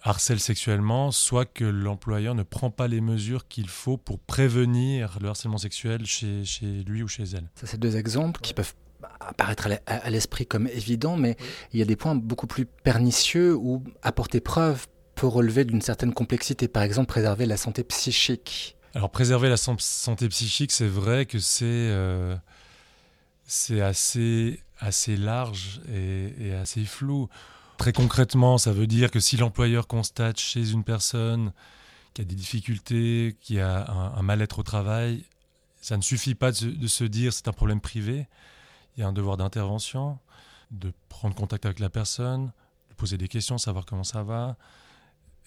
harcèle 0.02 0.40
sexuellement, 0.40 1.10
soit 1.10 1.46
que 1.46 1.64
l'employeur 1.64 2.34
ne 2.34 2.42
prend 2.42 2.70
pas 2.70 2.86
les 2.86 3.00
mesures 3.00 3.48
qu'il 3.48 3.68
faut 3.68 3.96
pour 3.96 4.18
prévenir 4.20 5.18
le 5.20 5.28
harcèlement 5.28 5.58
sexuel 5.58 6.06
chez, 6.06 6.44
chez 6.44 6.84
lui 6.84 7.02
ou 7.02 7.08
chez 7.08 7.25
elle. 7.25 7.48
Ça, 7.54 7.66
c'est 7.66 7.80
deux 7.80 7.96
exemples 7.96 8.40
qui 8.40 8.54
peuvent 8.54 8.75
apparaître 9.21 9.69
à 9.87 10.11
l'esprit 10.11 10.47
comme 10.47 10.67
évidents, 10.67 11.17
mais 11.17 11.37
il 11.73 11.79
y 11.79 11.83
a 11.83 11.85
des 11.85 11.97
points 11.97 12.15
beaucoup 12.15 12.47
plus 12.47 12.67
pernicieux 12.67 13.55
où 13.55 13.83
apporter 14.03 14.41
preuve 14.41 14.87
peut 15.15 15.26
relever 15.26 15.65
d'une 15.65 15.81
certaine 15.81 16.12
complexité. 16.12 16.69
Par 16.69 16.83
exemple, 16.83 17.09
préserver 17.09 17.47
la 17.47 17.57
santé 17.57 17.85
psychique. 17.85 18.76
Alors, 18.95 19.11
préserver 19.11 19.49
la 19.49 19.57
santé 19.57 20.29
psychique, 20.29 20.73
c'est 20.73 20.87
vrai 20.87 21.26
que 21.26 21.38
c'est 21.38 21.65
euh, 21.67 22.37
c'est 23.47 23.81
assez, 23.81 24.61
assez 24.79 25.17
large 25.17 25.81
et, 25.93 26.33
et 26.41 26.55
assez 26.55 26.85
flou. 26.85 27.29
Très 27.79 27.93
concrètement, 27.93 28.59
ça 28.59 28.73
veut 28.73 28.87
dire 28.87 29.11
que 29.11 29.21
si 29.21 29.37
l'employeur 29.37 29.87
constate 29.87 30.38
chez 30.38 30.71
une 30.71 30.83
personne 30.83 31.53
qui 32.15 32.23
a 32.23 32.25
des 32.25 32.35
difficultés, 32.35 33.37
qui 33.43 33.61
a 33.61 33.91
un, 33.91 34.23
mal-être 34.23 34.61
au 34.61 34.62
travail, 34.62 35.25
ça 35.83 35.99
ne 35.99 36.03
suffit 36.03 36.35
pas 36.35 36.50
de 36.50 36.87
se, 36.87 37.05
dire 37.05 37.35
c'est 37.35 37.49
un 37.49 37.53
problème 37.53 37.81
privé. 37.83 38.26
Il 38.97 39.00
y 39.00 39.03
a 39.05 39.09
un 39.09 39.12
devoir 39.12 39.37
d'intervention, 39.37 40.19
de 40.71 40.93
prendre 41.09 41.35
contact 41.35 41.67
avec 41.67 41.79
la 41.81 41.91
personne, 41.91 42.53
de 42.91 42.95
poser 42.95 43.19
des 43.19 43.29
questions, 43.29 43.59
savoir 43.59 43.85
comment 43.85 44.05
ça 44.05 44.23
va, 44.23 44.57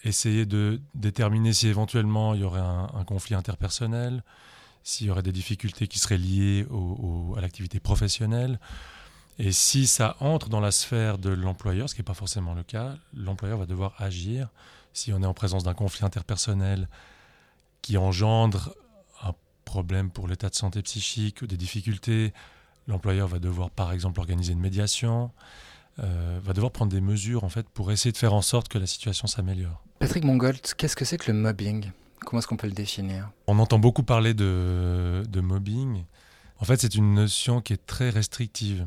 essayer 0.04 0.46
de 0.46 0.80
déterminer 0.94 1.52
si 1.52 1.68
éventuellement 1.68 2.34
il 2.34 2.40
y 2.40 2.44
aurait 2.44 2.60
un, 2.60 3.04
conflit 3.04 3.34
interpersonnel, 3.34 4.22
s'il 4.82 5.08
y 5.08 5.10
aurait 5.10 5.22
des 5.22 5.32
difficultés 5.32 5.88
qui 5.88 5.98
seraient 5.98 6.16
liées 6.16 6.66
à 7.36 7.40
l'activité 7.40 7.80
professionnelle. 7.80 8.58
Et 9.38 9.52
si 9.52 9.86
ça 9.86 10.16
entre 10.20 10.48
dans 10.48 10.60
la 10.60 10.70
sphère 10.70 11.18
de 11.18 11.30
l'employeur, 11.30 11.88
ce 11.88 11.94
qui 11.94 12.00
n'est 12.00 12.06
pas 12.06 12.14
forcément 12.14 12.54
le 12.54 12.62
cas, 12.62 12.96
l'employeur 13.14 13.58
va 13.58 13.66
devoir 13.66 13.94
agir. 13.98 14.48
Si 14.92 15.12
on 15.12 15.22
est 15.22 15.26
en 15.26 15.34
présence 15.34 15.64
d'un 15.64 15.74
conflit 15.74 16.04
interpersonnel 16.04 16.88
qui 17.82 17.96
engendre 17.96 18.74
un 19.22 19.32
problème 19.64 20.10
pour 20.10 20.28
l'état 20.28 20.50
de 20.50 20.54
santé 20.54 20.82
psychique 20.82 21.42
ou 21.42 21.46
des 21.46 21.56
difficultés, 21.56 22.32
l'employeur 22.86 23.28
va 23.28 23.38
devoir 23.38 23.70
par 23.70 23.92
exemple 23.92 24.20
organiser 24.20 24.52
une 24.52 24.60
médiation, 24.60 25.30
euh, 25.98 26.38
va 26.42 26.52
devoir 26.52 26.72
prendre 26.72 26.92
des 26.92 27.00
mesures 27.00 27.44
en 27.44 27.48
fait 27.48 27.68
pour 27.68 27.92
essayer 27.92 28.12
de 28.12 28.16
faire 28.16 28.34
en 28.34 28.42
sorte 28.42 28.68
que 28.68 28.78
la 28.78 28.86
situation 28.86 29.26
s'améliore. 29.26 29.82
Patrick 29.98 30.24
Mongold, 30.24 30.60
qu'est-ce 30.76 30.96
que 30.96 31.04
c'est 31.04 31.18
que 31.18 31.30
le 31.30 31.38
mobbing? 31.38 31.90
Comment 32.24 32.40
est-ce 32.40 32.48
qu'on 32.48 32.56
peut 32.56 32.66
le 32.66 32.72
définir? 32.72 33.30
On 33.46 33.58
entend 33.58 33.78
beaucoup 33.78 34.02
parler 34.02 34.34
de, 34.34 35.22
de 35.28 35.40
mobbing. 35.40 36.04
En 36.58 36.64
fait, 36.64 36.80
c'est 36.80 36.94
une 36.94 37.14
notion 37.14 37.60
qui 37.62 37.72
est 37.72 37.86
très 37.86 38.10
restrictive. 38.10 38.86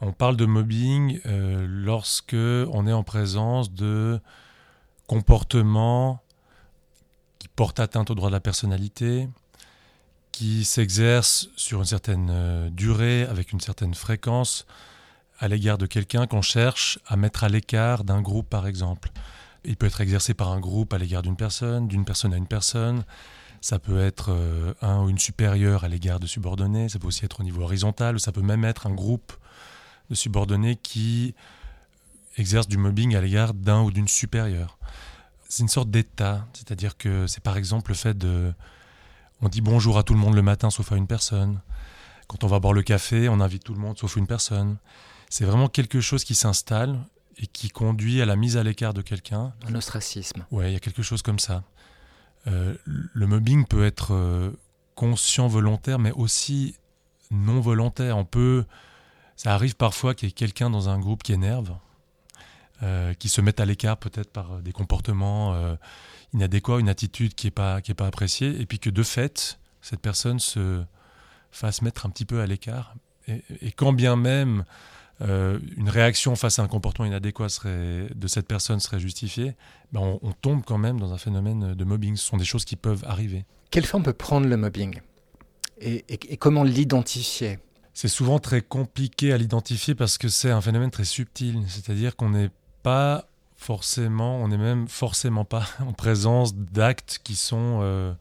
On 0.00 0.12
parle 0.12 0.36
de 0.36 0.46
mobbing 0.46 1.20
euh, 1.26 1.64
lorsque 1.68 2.34
on 2.34 2.86
est 2.88 2.92
en 2.92 3.04
présence 3.04 3.72
de 3.72 4.20
comportements 5.06 6.20
qui 7.38 7.46
portent 7.48 7.78
atteinte 7.78 8.10
au 8.10 8.14
droit 8.16 8.28
de 8.28 8.34
la 8.34 8.40
personnalité, 8.40 9.28
qui 10.32 10.64
s'exercent 10.64 11.50
sur 11.56 11.80
une 11.80 11.84
certaine 11.84 12.28
euh, 12.30 12.70
durée, 12.70 13.22
avec 13.24 13.52
une 13.52 13.60
certaine 13.60 13.94
fréquence, 13.94 14.66
à 15.38 15.48
l'égard 15.48 15.78
de 15.78 15.86
quelqu'un 15.86 16.26
qu'on 16.26 16.42
cherche 16.42 16.98
à 17.06 17.16
mettre 17.16 17.44
à 17.44 17.48
l'écart 17.48 18.04
d'un 18.04 18.22
groupe, 18.22 18.48
par 18.48 18.66
exemple. 18.66 19.10
Il 19.64 19.76
peut 19.76 19.86
être 19.86 20.00
exercé 20.00 20.34
par 20.34 20.50
un 20.50 20.58
groupe 20.58 20.92
à 20.92 20.98
l'égard 20.98 21.22
d'une 21.22 21.36
personne, 21.36 21.86
d'une 21.86 22.04
personne 22.04 22.34
à 22.34 22.36
une 22.36 22.46
personne. 22.46 23.04
Ça 23.60 23.78
peut 23.78 24.00
être 24.00 24.32
euh, 24.32 24.74
un 24.82 25.02
ou 25.02 25.08
une 25.08 25.18
supérieure 25.18 25.84
à 25.84 25.88
l'égard 25.88 26.18
de 26.18 26.26
subordonnés. 26.26 26.88
Ça 26.88 26.98
peut 26.98 27.06
aussi 27.06 27.24
être 27.24 27.40
au 27.40 27.44
niveau 27.44 27.62
horizontal. 27.62 28.18
Ça 28.18 28.32
peut 28.32 28.42
même 28.42 28.64
être 28.64 28.88
un 28.88 28.94
groupe 28.94 29.32
de 30.10 30.16
subordonnés 30.16 30.76
qui 30.76 31.34
exercent 32.36 32.68
du 32.68 32.78
mobbing 32.78 33.14
à 33.14 33.20
l'égard 33.20 33.54
d'un 33.54 33.82
ou 33.82 33.90
d'une 33.92 34.08
supérieure. 34.08 34.78
C'est 35.48 35.62
une 35.62 35.68
sorte 35.68 35.90
d'état, 35.90 36.46
c'est-à-dire 36.54 36.96
que 36.96 37.26
c'est 37.26 37.42
par 37.42 37.56
exemple 37.56 37.90
le 37.90 37.94
fait 37.94 38.16
de... 38.16 38.52
On 39.42 39.48
dit 39.48 39.60
bonjour 39.60 39.98
à 39.98 40.04
tout 40.04 40.14
le 40.14 40.20
monde 40.20 40.34
le 40.34 40.42
matin 40.42 40.70
sauf 40.70 40.92
à 40.92 40.96
une 40.96 41.08
personne. 41.08 41.60
Quand 42.28 42.44
on 42.44 42.46
va 42.46 42.60
boire 42.60 42.72
le 42.72 42.82
café, 42.82 43.28
on 43.28 43.40
invite 43.40 43.64
tout 43.64 43.74
le 43.74 43.80
monde 43.80 43.98
sauf 43.98 44.16
une 44.16 44.28
personne. 44.28 44.78
C'est 45.28 45.44
vraiment 45.44 45.68
quelque 45.68 46.00
chose 46.00 46.24
qui 46.24 46.34
s'installe 46.34 46.98
et 47.38 47.48
qui 47.48 47.68
conduit 47.68 48.22
à 48.22 48.26
la 48.26 48.36
mise 48.36 48.56
à 48.56 48.62
l'écart 48.62 48.94
de 48.94 49.02
quelqu'un. 49.02 49.52
Un 49.66 49.74
ostracisme. 49.74 50.46
Ouais, 50.52 50.70
il 50.70 50.74
y 50.74 50.76
a 50.76 50.80
quelque 50.80 51.02
chose 51.02 51.22
comme 51.22 51.40
ça. 51.40 51.64
Euh, 52.46 52.74
le 52.86 53.26
mobbing 53.26 53.66
peut 53.66 53.84
être 53.84 54.14
euh, 54.14 54.50
conscient, 54.94 55.48
volontaire, 55.48 55.98
mais 55.98 56.12
aussi 56.12 56.76
non 57.32 57.60
volontaire. 57.60 58.16
On 58.16 58.24
peut 58.24 58.64
ça 59.36 59.54
arrive 59.54 59.74
parfois 59.74 60.14
qu'il 60.14 60.28
y 60.28 60.30
ait 60.30 60.34
quelqu'un 60.34 60.70
dans 60.70 60.88
un 60.88 61.00
groupe 61.00 61.24
qui 61.24 61.32
énerve, 61.32 61.74
euh, 62.82 63.14
qui 63.14 63.28
se 63.28 63.40
mette 63.40 63.60
à 63.60 63.64
l'écart 63.64 63.96
peut-être 63.96 64.30
par 64.32 64.60
des 64.60 64.72
comportements 64.72 65.54
euh, 65.54 65.76
inadéquats, 66.34 66.80
une 66.80 66.88
attitude 66.88 67.34
qui 67.34 67.46
n'est 67.46 67.52
pas, 67.52 67.80
qui 67.80 67.92
est 67.92 67.94
pas 67.94 68.06
appréciée, 68.06 68.60
et 68.60 68.66
puis 68.66 68.80
que 68.80 68.90
de 68.90 69.02
fait, 69.02 69.60
cette 69.80 70.00
personne 70.00 70.40
se 70.40 70.82
fasse 71.52 71.82
mettre 71.82 72.06
un 72.06 72.10
petit 72.10 72.24
peu 72.24 72.40
à 72.40 72.46
l'écart. 72.46 72.94
Et, 73.28 73.70
quand 73.76 73.92
bien 73.92 74.16
même 74.16 74.64
euh, 75.20 75.60
une 75.76 75.88
réaction 75.88 76.34
face 76.34 76.58
à 76.58 76.62
un 76.62 76.66
comportement 76.66 77.06
inadéquat 77.06 77.48
serait, 77.48 78.08
de 78.12 78.26
cette 78.26 78.48
personne 78.48 78.80
serait 78.80 78.98
justifiée, 78.98 79.54
ben 79.92 80.18
on, 80.20 80.32
tombe 80.32 80.64
quand 80.64 80.78
même 80.78 80.98
dans 80.98 81.12
un 81.12 81.18
phénomène 81.18 81.74
de 81.74 81.84
mobbing. 81.84 82.16
Ce 82.16 82.26
sont 82.26 82.36
des 82.36 82.44
choses 82.44 82.64
qui 82.64 82.74
peuvent 82.74 83.04
arriver. 83.06 83.44
Quelle 83.70 83.86
forme 83.86 84.02
peut 84.02 84.12
prendre 84.12 84.48
le 84.48 84.56
mobbing? 84.56 85.00
Et 85.80 86.36
comment 86.36 86.64
l'identifier? 86.64 87.58
C'est 87.94 88.08
souvent 88.08 88.38
très 88.38 88.62
compliqué 88.62 89.32
à 89.32 89.38
l'identifier 89.38 89.94
parce 89.94 90.18
que 90.18 90.28
c'est 90.28 90.50
un 90.50 90.60
phénomène 90.60 90.90
très 90.90 91.04
subtil. 91.04 91.62
C'est-à-dire 91.68 92.16
qu'on 92.16 92.30
n'est 92.30 92.50
pas 92.82 93.26
forcément, 93.56 94.38
on 94.42 94.48
n'est 94.48 94.58
même 94.58 94.88
forcément 94.88 95.44
pas 95.44 95.66
en 95.80 95.92
présence 95.92 96.54
d'actes 96.54 97.20
qui 97.22 97.36
sont 97.36 97.78
euh, 97.82 98.12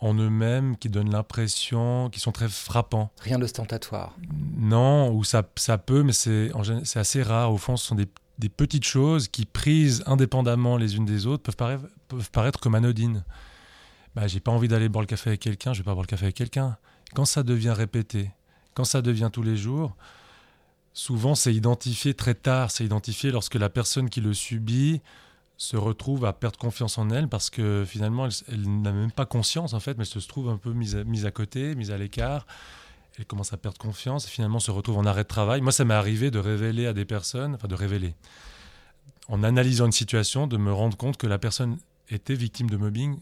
en 0.00 0.14
eux-mêmes, 0.14 0.76
qui 0.76 0.88
donnent 0.88 1.10
l'impression, 1.10 2.10
qui 2.10 2.20
sont 2.20 2.32
très 2.32 2.48
frappants. 2.48 3.10
Rien 3.20 3.38
d'ostentatoire. 3.38 4.16
Non, 4.58 5.12
ou 5.12 5.24
ça, 5.24 5.42
ça 5.56 5.78
peut, 5.78 6.02
mais 6.02 6.12
c'est 6.12 6.50
assez 6.96 7.22
rare. 7.22 7.52
Au 7.52 7.58
fond, 7.58 7.76
ce 7.76 7.86
sont 7.86 7.94
des, 7.94 8.08
petites 8.48 8.84
choses 8.84 9.28
qui, 9.28 9.46
prises 9.46 10.02
indépendamment 10.06 10.76
les 10.76 10.96
unes 10.96 11.06
des 11.06 11.26
autres, 11.26 11.42
peuvent 11.42 11.56
paraître, 11.56 11.84
peuvent 12.08 12.30
paraître 12.30 12.60
comme 12.60 12.74
anodines. 12.74 13.24
Bah, 14.14 14.26
j'ai 14.26 14.40
pas 14.40 14.50
envie 14.50 14.68
d'aller 14.68 14.88
boire 14.88 15.02
le 15.02 15.06
café 15.06 15.30
avec 15.30 15.40
quelqu'un, 15.40 15.72
je 15.72 15.80
vais 15.80 15.84
pas 15.84 15.92
boire 15.92 16.02
le 16.02 16.08
café 16.08 16.24
avec 16.24 16.36
quelqu'un. 16.36 16.76
Quand 17.14 17.24
ça 17.24 17.42
devient 17.42 17.70
répété, 17.70 18.30
quand 18.74 18.84
ça 18.84 19.00
devient 19.00 19.30
tous 19.32 19.42
les 19.42 19.56
jours, 19.56 19.96
souvent 20.96 21.34
c'est 21.34 21.54
identifié 21.54 22.14
très 22.14 22.34
tard, 22.34 22.70
c'est 22.70 22.84
identifié 22.84 23.30
lorsque 23.30 23.54
la 23.54 23.68
personne 23.68 24.08
qui 24.08 24.22
le 24.22 24.32
subit 24.32 25.02
se 25.58 25.76
retrouve 25.76 26.24
à 26.24 26.32
perdre 26.32 26.58
confiance 26.58 26.96
en 26.96 27.10
elle 27.10 27.28
parce 27.28 27.50
que 27.50 27.84
finalement 27.86 28.28
elle, 28.48 28.80
n'a 28.80 28.92
même 28.92 29.12
pas 29.12 29.26
conscience 29.26 29.74
en 29.74 29.80
fait, 29.80 29.98
mais 29.98 30.04
elle 30.04 30.22
se 30.22 30.26
trouve 30.26 30.48
un 30.48 30.56
peu 30.56 30.72
mise 30.72 30.96
à, 30.96 31.04
mise 31.04 31.26
à 31.26 31.30
côté, 31.30 31.74
mise 31.74 31.90
à 31.90 31.98
l'écart. 31.98 32.46
Elle 33.18 33.26
commence 33.26 33.52
à 33.52 33.58
perdre 33.58 33.78
confiance 33.78 34.26
et 34.26 34.30
finalement 34.30 34.58
se 34.58 34.70
retrouve 34.70 34.96
en 34.96 35.04
arrêt 35.04 35.22
de 35.22 35.28
travail. 35.28 35.62
Moi, 35.62 35.72
ça 35.72 35.86
m'est 35.86 35.94
arrivé 35.94 36.30
de 36.30 36.38
révéler 36.38 36.86
à 36.86 36.92
des 36.92 37.06
personnes, 37.06 37.54
enfin 37.54 37.68
de 37.68 37.74
révéler, 37.74 38.14
en 39.28 39.42
analysant 39.42 39.86
une 39.86 39.92
situation, 39.92 40.46
de 40.46 40.58
me 40.58 40.72
rendre 40.72 40.98
compte 40.98 41.16
que 41.16 41.26
la 41.26 41.38
personne 41.38 41.78
était 42.10 42.34
victime 42.34 42.68
de 42.68 42.76
mobbing 42.76 43.18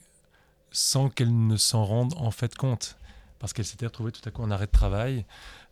sans 0.72 1.10
qu'elle 1.10 1.46
ne 1.46 1.56
s'en 1.56 1.84
rende 1.84 2.14
en 2.16 2.32
fait 2.32 2.56
compte 2.56 2.96
parce 3.44 3.52
qu'elle 3.52 3.66
s'était 3.66 3.84
retrouvée 3.84 4.10
tout 4.10 4.26
à 4.26 4.30
coup 4.30 4.40
en 4.40 4.50
arrêt 4.50 4.64
de 4.64 4.70
travail. 4.70 5.26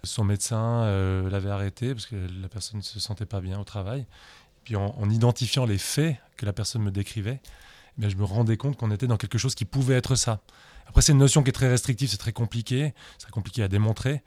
Son 0.04 0.24
médecin 0.24 0.82
euh, 0.82 1.30
l'avait 1.30 1.48
arrêtée 1.48 1.94
parce 1.94 2.04
que 2.04 2.16
la 2.42 2.50
personne 2.50 2.80
ne 2.80 2.82
se 2.82 3.00
sentait 3.00 3.24
pas 3.24 3.40
bien 3.40 3.58
au 3.58 3.64
travail. 3.64 4.04
Puis 4.62 4.76
en, 4.76 5.08
identifiant 5.08 5.64
les 5.64 5.78
faits 5.78 6.18
que 6.36 6.44
la 6.44 6.52
personne 6.52 6.82
me 6.82 6.90
décrivait, 6.90 7.40
eh 8.02 8.10
je 8.10 8.16
me 8.18 8.24
rendais 8.24 8.58
compte 8.58 8.76
qu'on 8.76 8.90
était 8.90 9.06
dans 9.06 9.16
quelque 9.16 9.38
chose 9.38 9.54
qui 9.54 9.64
pouvait 9.64 9.94
être 9.94 10.16
ça. 10.16 10.42
Après, 10.86 11.00
c'est 11.00 11.12
une 11.12 11.18
notion 11.18 11.42
qui 11.42 11.48
est 11.48 11.54
très 11.54 11.70
restrictive, 11.70 12.10
c'est 12.10 12.18
très 12.18 12.34
compliqué, 12.34 12.92
c'est 13.16 13.30
compliqué 13.30 13.62
à 13.62 13.68
démontrer. 13.68 14.22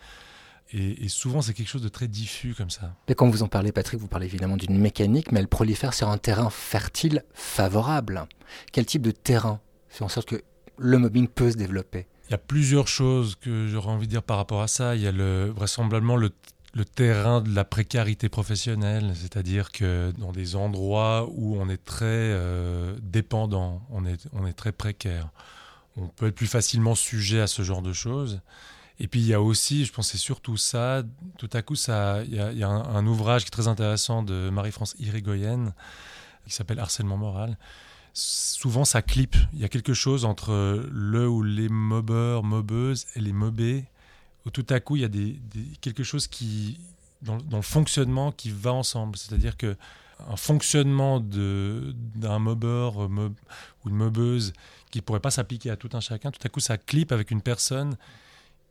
Et, 0.73 1.07
souvent, 1.07 1.43
c'est 1.43 1.53
quelque 1.53 1.69
chose 1.69 1.83
de 1.83 1.89
très 1.89 2.07
diffus 2.07 2.55
comme 2.55 2.71
ça. 2.71 2.95
Et 3.07 3.13
quand 3.13 3.29
vous 3.29 3.43
en 3.43 3.47
parlez, 3.47 3.71
Patrick, 3.71 3.99
vous 3.99 4.07
parlez 4.07 4.25
évidemment 4.25 4.57
d'une 4.57 4.79
mécanique, 4.79 5.31
mais 5.31 5.39
elle 5.39 5.47
prolifère 5.47 5.93
sur 5.93 6.09
un 6.09 6.17
terrain 6.17 6.49
fertile, 6.49 7.23
favorable. 7.35 8.25
Quel 8.71 8.87
type 8.87 9.03
de 9.03 9.11
terrain 9.11 9.61
fait 9.87 10.03
en 10.03 10.09
sorte 10.09 10.29
que 10.29 10.41
le 10.79 10.97
mobbing 10.97 11.27
peut 11.27 11.51
se 11.51 11.57
développer? 11.57 12.07
Il 12.27 12.31
y 12.31 12.33
a 12.33 12.39
plusieurs 12.39 12.87
choses 12.87 13.35
que 13.35 13.67
j'aurais 13.67 13.91
envie 13.91 14.07
de 14.07 14.11
dire 14.11 14.23
par 14.23 14.37
rapport 14.37 14.61
à 14.61 14.67
ça. 14.67 14.95
Il 14.95 15.01
y 15.01 15.07
a 15.07 15.11
le, 15.11 15.51
vraisemblablement 15.55 16.15
le, 16.15 16.31
terrain 16.95 17.41
de 17.41 17.53
la 17.53 17.63
précarité 17.63 18.27
professionnelle, 18.29 19.13
c'est-à-dire 19.15 19.71
que 19.71 20.11
dans 20.17 20.31
des 20.31 20.55
endroits 20.55 21.27
où 21.31 21.55
on 21.57 21.69
est 21.69 21.83
très 21.83 22.05
euh, 22.05 22.95
dépendant, 23.01 23.81
on 23.91 24.05
est, 24.05 24.53
très 24.53 24.71
précaire, 24.71 25.29
on 25.95 26.07
peut 26.07 26.27
être 26.27 26.35
plus 26.35 26.47
facilement 26.47 26.95
sujet 26.95 27.39
à 27.39 27.47
ce 27.47 27.61
genre 27.61 27.81
de 27.81 27.93
choses. 27.93 28.41
Et 28.99 29.07
puis 29.07 29.19
il 29.19 29.27
y 29.27 29.33
a 29.33 29.41
aussi, 29.41 29.85
je 29.85 29.93
pense 29.93 30.09
c'est 30.09 30.17
surtout 30.17 30.57
ça, 30.57 31.03
tout 31.37 31.49
à 31.53 31.61
coup, 31.61 31.75
il 31.75 32.33
y 32.33 32.63
a, 32.63 32.69
un, 32.69 33.07
ouvrage 33.07 33.43
qui 33.43 33.47
est 33.47 33.51
très 33.51 33.67
intéressant 33.67 34.23
de 34.23 34.49
Marie-France 34.49 34.95
Irigoyen 34.99 35.73
qui 36.45 36.53
s'appelle 36.53 36.79
Harcèlement 36.79 37.17
moral. 37.17 37.57
Souvent 38.17 38.85
ça 38.85 39.01
clip, 39.01 39.35
il 39.53 39.59
y 39.59 39.65
a 39.65 39.67
quelque 39.67 39.93
chose 39.93 40.23
entre 40.23 40.87
le 40.89 41.27
ou 41.27 41.43
les 41.43 41.67
mobbeurs, 41.67 42.43
mobbeuses 42.43 43.07
et 43.15 43.19
les 43.19 43.33
mobés, 43.33 43.83
où 44.45 44.51
tout 44.51 44.65
à 44.69 44.79
coup 44.79 44.95
il 44.95 45.01
y 45.01 45.05
a 45.05 45.09
des, 45.09 45.37
quelque 45.81 46.03
chose 46.03 46.27
qui, 46.27 46.79
dans, 47.21 47.37
le 47.51 47.61
fonctionnement 47.61 48.31
qui 48.31 48.51
va 48.51 48.71
ensemble. 48.71 49.17
C'est-à-dire 49.17 49.57
que 49.57 49.75
un 50.29 50.37
fonctionnement 50.37 51.19
d'un 51.19 52.39
mobbeur 52.39 52.97
ou 52.99 53.89
une 53.89 53.95
mobbeuse 53.95 54.53
qui 54.91 55.01
pourrait 55.01 55.19
pas 55.19 55.31
s'appliquer 55.31 55.69
à 55.69 55.75
tout 55.75 55.89
un 55.91 55.99
chacun, 55.99 56.31
tout 56.31 56.39
à 56.41 56.47
coup 56.47 56.61
ça 56.61 56.77
clip 56.77 57.11
avec 57.11 57.31
une 57.31 57.41
personne 57.41 57.97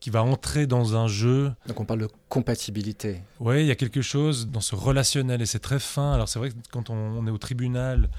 qui 0.00 0.10
va 0.10 0.22
entrer 0.22 0.66
dans 0.66 0.96
un 0.96 1.06
jeu. 1.06 1.52
Donc 1.66 1.80
on 1.80 1.84
parle 1.84 2.00
de 2.00 2.08
compatibilité. 2.28 3.22
Oui, 3.40 3.60
il 3.60 3.66
y 3.66 3.70
a 3.70 3.74
quelque 3.74 4.02
chose 4.02 4.48
dans 4.48 4.60
ce 4.60 4.74
relationnel 4.74 5.42
et 5.42 5.46
c'est 5.46 5.60
très 5.60 5.78
fin. 5.78 6.12
Alors 6.12 6.28
c'est 6.28 6.38
vrai 6.38 6.50
que 6.50 6.54
quand 6.70 6.90
on, 6.90 7.26
est 7.26 7.30
au 7.30 7.38
tribunal, 7.38 8.10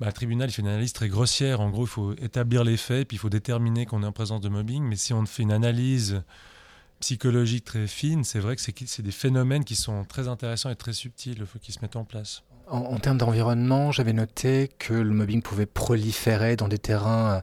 bah, 0.00 0.06
le 0.06 0.12
tribunal 0.12 0.48
il 0.48 0.52
fait 0.52 0.62
une 0.62 0.68
analyse 0.68 0.94
très 0.94 1.08
grossière. 1.08 1.60
En 1.60 1.68
gros, 1.70 1.84
il 1.84 1.88
faut 1.88 2.12
établir 2.14 2.64
les 2.64 2.78
faits, 2.78 3.06
puis 3.06 3.16
il 3.16 3.20
faut 3.20 3.28
déterminer 3.28 3.84
qu'on 3.84 4.02
est 4.02 4.06
en 4.06 4.12
présence 4.12 4.40
de 4.40 4.48
mobbing. 4.48 4.82
Mais 4.82 4.96
si 4.96 5.12
on 5.12 5.26
fait 5.26 5.42
une 5.42 5.52
analyse 5.52 6.22
psychologique 7.00 7.64
très 7.64 7.86
fine, 7.86 8.24
c'est 8.24 8.40
vrai 8.40 8.56
que 8.56 8.62
c'est 8.62 9.02
des 9.02 9.10
phénomènes 9.10 9.64
qui 9.64 9.76
sont 9.76 10.04
très 10.04 10.28
intéressants 10.28 10.70
et 10.70 10.76
très 10.76 10.94
subtils, 10.94 11.44
qui 11.60 11.72
se 11.72 11.80
mettent 11.80 11.96
en 11.96 12.04
place. 12.04 12.42
En, 12.70 12.98
termes 12.98 13.18
d'environnement, 13.18 13.90
j'avais 13.90 14.12
noté 14.12 14.70
que 14.78 14.94
le 14.94 15.10
mobbing 15.10 15.42
pouvait 15.42 15.66
proliférer 15.66 16.54
dans 16.54 16.68
des 16.68 16.78
terrains 16.78 17.42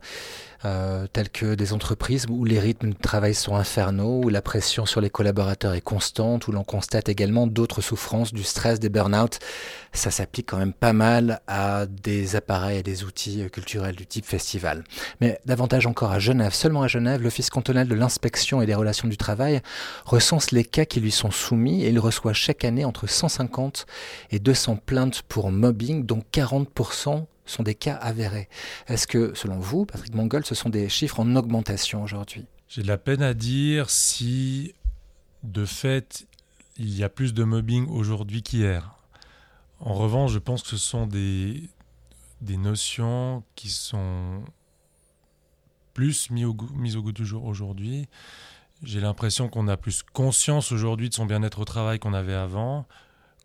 euh, 0.66 1.06
tels 1.14 1.30
que 1.30 1.54
des 1.54 1.72
entreprises 1.72 2.26
où 2.30 2.44
les 2.44 2.60
rythmes 2.60 2.90
de 2.90 2.98
travail 2.98 3.36
sont 3.36 3.56
infernaux, 3.56 4.22
où 4.24 4.30
la 4.30 4.42
pression 4.42 4.88
sur 4.88 5.02
les 5.02 5.10
collaborateurs 5.10 5.74
est 5.74 5.82
constante, 5.82 6.48
où 6.48 6.52
l'on 6.52 6.64
constate 6.64 7.10
également 7.10 7.46
d'autres 7.46 7.82
souffrances, 7.82 8.34
du 8.34 8.44
stress, 8.44 8.80
des 8.80 8.90
burn-out. 8.90 9.38
Ça 9.94 10.10
s'applique 10.10 10.50
quand 10.50 10.58
même 10.58 10.74
pas 10.74 10.94
mal 10.94 11.42
à 11.48 11.86
des 11.86 12.36
appareils 12.36 12.80
et 12.80 12.84
des 12.84 13.04
outils 13.04 13.48
culturels 13.52 13.96
du 13.96 14.08
type 14.08 14.26
festival. 14.26 14.84
Mais 15.22 15.40
davantage 15.46 15.86
encore 15.86 16.12
à 16.12 16.20
Genève, 16.20 16.54
seulement 16.54 16.82
à 16.82 16.88
Genève, 16.88 17.22
l'Office 17.22 17.50
cantonal 17.50 17.88
de 17.88 17.96
l'inspection 17.96 18.62
et 18.62 18.66
des 18.66 18.76
relations 18.76 19.08
du 19.08 19.18
travail 19.18 19.62
recense 20.06 20.52
les 20.52 20.64
cas 20.64 20.86
qui 20.86 21.00
lui 21.00 21.12
sont 21.12 21.32
soumis 21.32 21.84
et 21.84 21.90
il 21.90 22.00
reçoit 22.00 22.34
chaque 22.34 22.66
année 22.66 22.84
entre 22.84 23.08
150 23.08 23.86
et 24.32 24.40
200 24.40 24.80
plaintes 24.86 25.17
pour 25.24 25.52
mobbing, 25.52 26.06
dont 26.06 26.24
40% 26.32 27.26
sont 27.46 27.64
des 27.64 27.76
cas 27.76 27.96
avérés. 27.96 28.50
Est-ce 28.88 29.08
que, 29.08 29.34
selon 29.36 29.60
vous, 29.60 29.86
Patrick 29.86 30.14
Mongol, 30.14 30.46
ce 30.46 30.56
sont 30.56 30.70
des 30.70 30.90
chiffres 30.90 31.20
en 31.20 31.36
augmentation 31.36 32.04
aujourd'hui? 32.04 32.46
J'ai 32.68 32.82
de 32.82 32.88
la 32.88 32.98
peine 32.98 33.22
à 33.22 33.34
dire 33.34 33.90
si, 33.90 34.74
de 35.44 35.66
fait, 35.66 36.28
il 36.78 36.94
y 36.96 37.04
a 37.04 37.10
plus 37.10 37.34
de 37.34 37.44
mobbing 37.44 37.88
aujourd'hui 37.88 38.44
qu'hier. 38.44 38.96
En 39.80 39.94
revanche, 39.94 40.32
je 40.32 40.40
pense 40.40 40.64
que 40.64 40.70
ce 40.70 40.78
sont 40.78 41.08
des, 41.08 41.70
des 42.42 42.58
notions 42.58 43.44
qui 43.56 43.70
sont 43.70 44.44
plus 45.94 46.30
mises 46.30 46.46
au, 46.46 47.00
au 47.00 47.04
goût 47.04 47.12
du 47.12 47.26
jour 47.26 47.46
aujourd'hui. 47.46 48.08
J'ai 48.84 49.00
l'impression 49.00 49.50
qu'on 49.50 49.68
a 49.68 49.78
plus 49.78 50.04
conscience 50.04 50.72
aujourd'hui 50.72 51.10
de 51.10 51.14
son 51.14 51.26
bien-être 51.26 51.60
au 51.60 51.66
travail 51.66 52.00
qu'on 52.00 52.14
avait 52.14 52.36
avant 52.36 52.86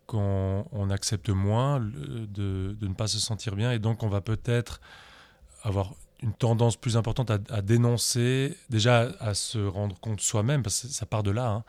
qu'on 0.07 0.89
accepte 0.89 1.29
moins 1.29 1.79
de, 1.79 2.75
ne 2.81 2.93
pas 2.93 3.07
se 3.07 3.19
sentir 3.19 3.55
bien 3.55 3.71
et 3.71 3.79
donc 3.79 4.03
on 4.03 4.09
va 4.09 4.21
peut-être 4.21 4.81
avoir 5.63 5.93
une 6.21 6.33
tendance 6.33 6.77
plus 6.77 6.95
importante 6.95 7.31
à, 7.31 7.61
dénoncer, 7.61 8.57
déjà 8.69 9.11
à, 9.19 9.33
se 9.33 9.59
rendre 9.59 9.99
compte 9.99 10.21
soi-même, 10.21 10.63
parce 10.63 10.83
que 10.83 10.87
ça 10.87 11.05
part 11.05 11.21
de 11.21 11.31
là, 11.31 11.49
hein, 11.49 11.63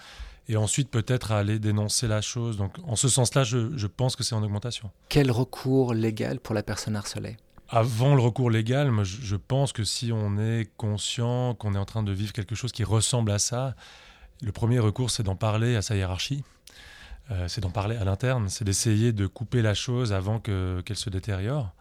et 0.49 0.57
ensuite 0.57 0.91
peut-être 0.91 1.33
à 1.33 1.39
aller 1.39 1.59
dénoncer 1.59 2.07
la 2.07 2.21
chose. 2.21 2.57
Donc 2.57 2.77
en 2.87 2.95
ce 2.95 3.09
sens-là, 3.09 3.43
je, 3.43 3.87
pense 3.87 4.15
que 4.15 4.23
c'est 4.23 4.35
en 4.35 4.43
augmentation. 4.43 4.91
Quel 5.09 5.31
recours 5.31 5.93
légal 5.93 6.39
pour 6.39 6.55
la 6.55 6.63
personne 6.63 6.95
harcelée? 6.95 7.37
Avant 7.69 8.15
le 8.15 8.21
recours 8.21 8.51
légal, 8.51 8.93
je 9.03 9.37
pense 9.37 9.73
que 9.73 9.83
si 9.83 10.13
on 10.13 10.39
est 10.39 10.71
conscient 10.77 11.55
qu'on 11.55 11.75
est 11.75 11.79
en 11.79 11.87
train 11.87 12.05
de 12.05 12.13
vivre 12.13 12.33
quelque 12.33 12.55
chose 12.55 12.71
qui 12.71 12.85
ressemble 12.85 13.33
à 13.33 13.41
ça, 13.41 13.75
le 14.43 14.53
premier 14.53 14.79
recours, 14.79 15.11
c'est 15.11 15.23
d'en 15.23 15.37
parler 15.37 15.75
à 15.75 15.83
sa 15.83 15.97
hiérarchie. 15.97 16.45
Euh, 17.31 17.49
c'est 17.49 17.61
d'en 17.61 17.71
parler 17.71 17.97
à 17.97 18.05
l'interne, 18.05 18.49
c'est 18.49 18.65
d'essayer 18.65 19.13
de 19.13 19.27
couper 19.27 19.63
la 19.63 19.75
chose 19.75 20.13
avant 20.13 20.41
qu'elle 20.41 20.97
se 20.97 21.11
détériore. 21.11 21.73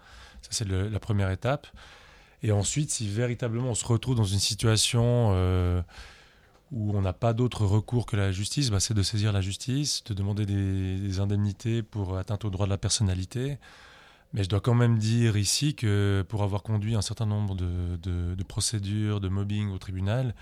Ça, 0.41 0.49
c'est 0.51 0.67
la 0.67 0.99
première 0.99 1.31
étape. 1.31 1.67
Et 2.43 2.51
ensuite, 2.51 2.91
si 2.91 3.09
véritablement 3.09 3.69
on 3.69 3.75
se 3.75 3.85
retrouve 3.85 4.15
dans 4.15 4.23
une 4.25 4.39
situation 4.39 5.31
euh, 5.33 5.81
où 6.71 6.95
on 6.95 7.01
n'a 7.01 7.13
pas 7.13 7.33
d'autre 7.33 7.65
recours 7.65 8.05
que 8.05 8.17
la 8.17 8.31
justice, 8.31 8.69
bah, 8.69 8.79
c'est 8.79 8.93
de 8.93 9.03
saisir 9.03 9.31
la 9.31 9.41
justice, 9.41 10.03
de 10.05 10.13
demander 10.13 10.45
des, 10.45 11.19
indemnités 11.19 11.83
pour 11.83 12.17
atteinte 12.17 12.43
aux 12.43 12.49
droits 12.49 12.65
de 12.65 12.71
la 12.71 12.77
personnalité. 12.77 13.57
Mais 14.33 14.43
je 14.43 14.49
dois 14.49 14.61
quand 14.61 14.73
même 14.73 14.97
dire 14.97 15.37
ici 15.37 15.75
que 15.75 16.25
pour 16.27 16.43
avoir 16.43 16.63
conduit 16.63 16.95
un 16.95 17.01
certain 17.01 17.25
nombre 17.27 17.55
de 17.55 18.43
procédures 18.43 19.21
de 19.21 19.29
mobbing 19.29 19.69
au 19.71 19.77
tribunal, 19.77 20.33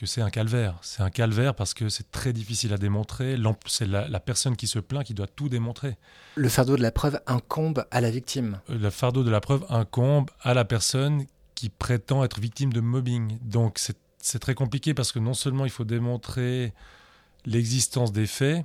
que 0.00 0.06
c'est 0.06 0.22
un 0.22 0.30
calvaire. 0.30 0.78
C'est 0.80 1.02
un 1.02 1.10
calvaire 1.10 1.54
parce 1.54 1.74
que 1.74 1.90
c'est 1.90 2.10
très 2.10 2.32
difficile 2.32 2.72
à 2.72 2.78
démontrer. 2.78 3.36
C'est 3.66 3.86
la, 3.86 4.20
personne 4.20 4.56
qui 4.56 4.66
se 4.66 4.78
plaint 4.78 5.04
qui 5.04 5.12
doit 5.12 5.26
tout 5.26 5.50
démontrer. 5.50 5.98
Le 6.36 6.48
fardeau 6.48 6.78
de 6.78 6.82
la 6.82 6.90
preuve 6.90 7.20
incombe 7.26 7.84
à 7.90 8.00
la 8.00 8.10
victime. 8.10 8.60
Euh, 8.70 8.78
le 8.78 8.88
fardeau 8.88 9.24
de 9.24 9.30
la 9.30 9.42
preuve 9.42 9.66
incombe 9.68 10.30
à 10.40 10.54
la 10.54 10.64
personne 10.64 11.26
qui 11.54 11.68
prétend 11.68 12.24
être 12.24 12.40
victime 12.40 12.72
de 12.72 12.80
mobbing. 12.80 13.36
Donc 13.42 13.78
c'est 13.78 14.38
très 14.38 14.54
compliqué 14.54 14.94
parce 14.94 15.12
que 15.12 15.18
non 15.18 15.34
seulement 15.34 15.66
il 15.66 15.70
faut 15.70 15.84
démontrer 15.84 16.72
l'existence 17.44 18.10
des 18.10 18.26
faits, 18.26 18.64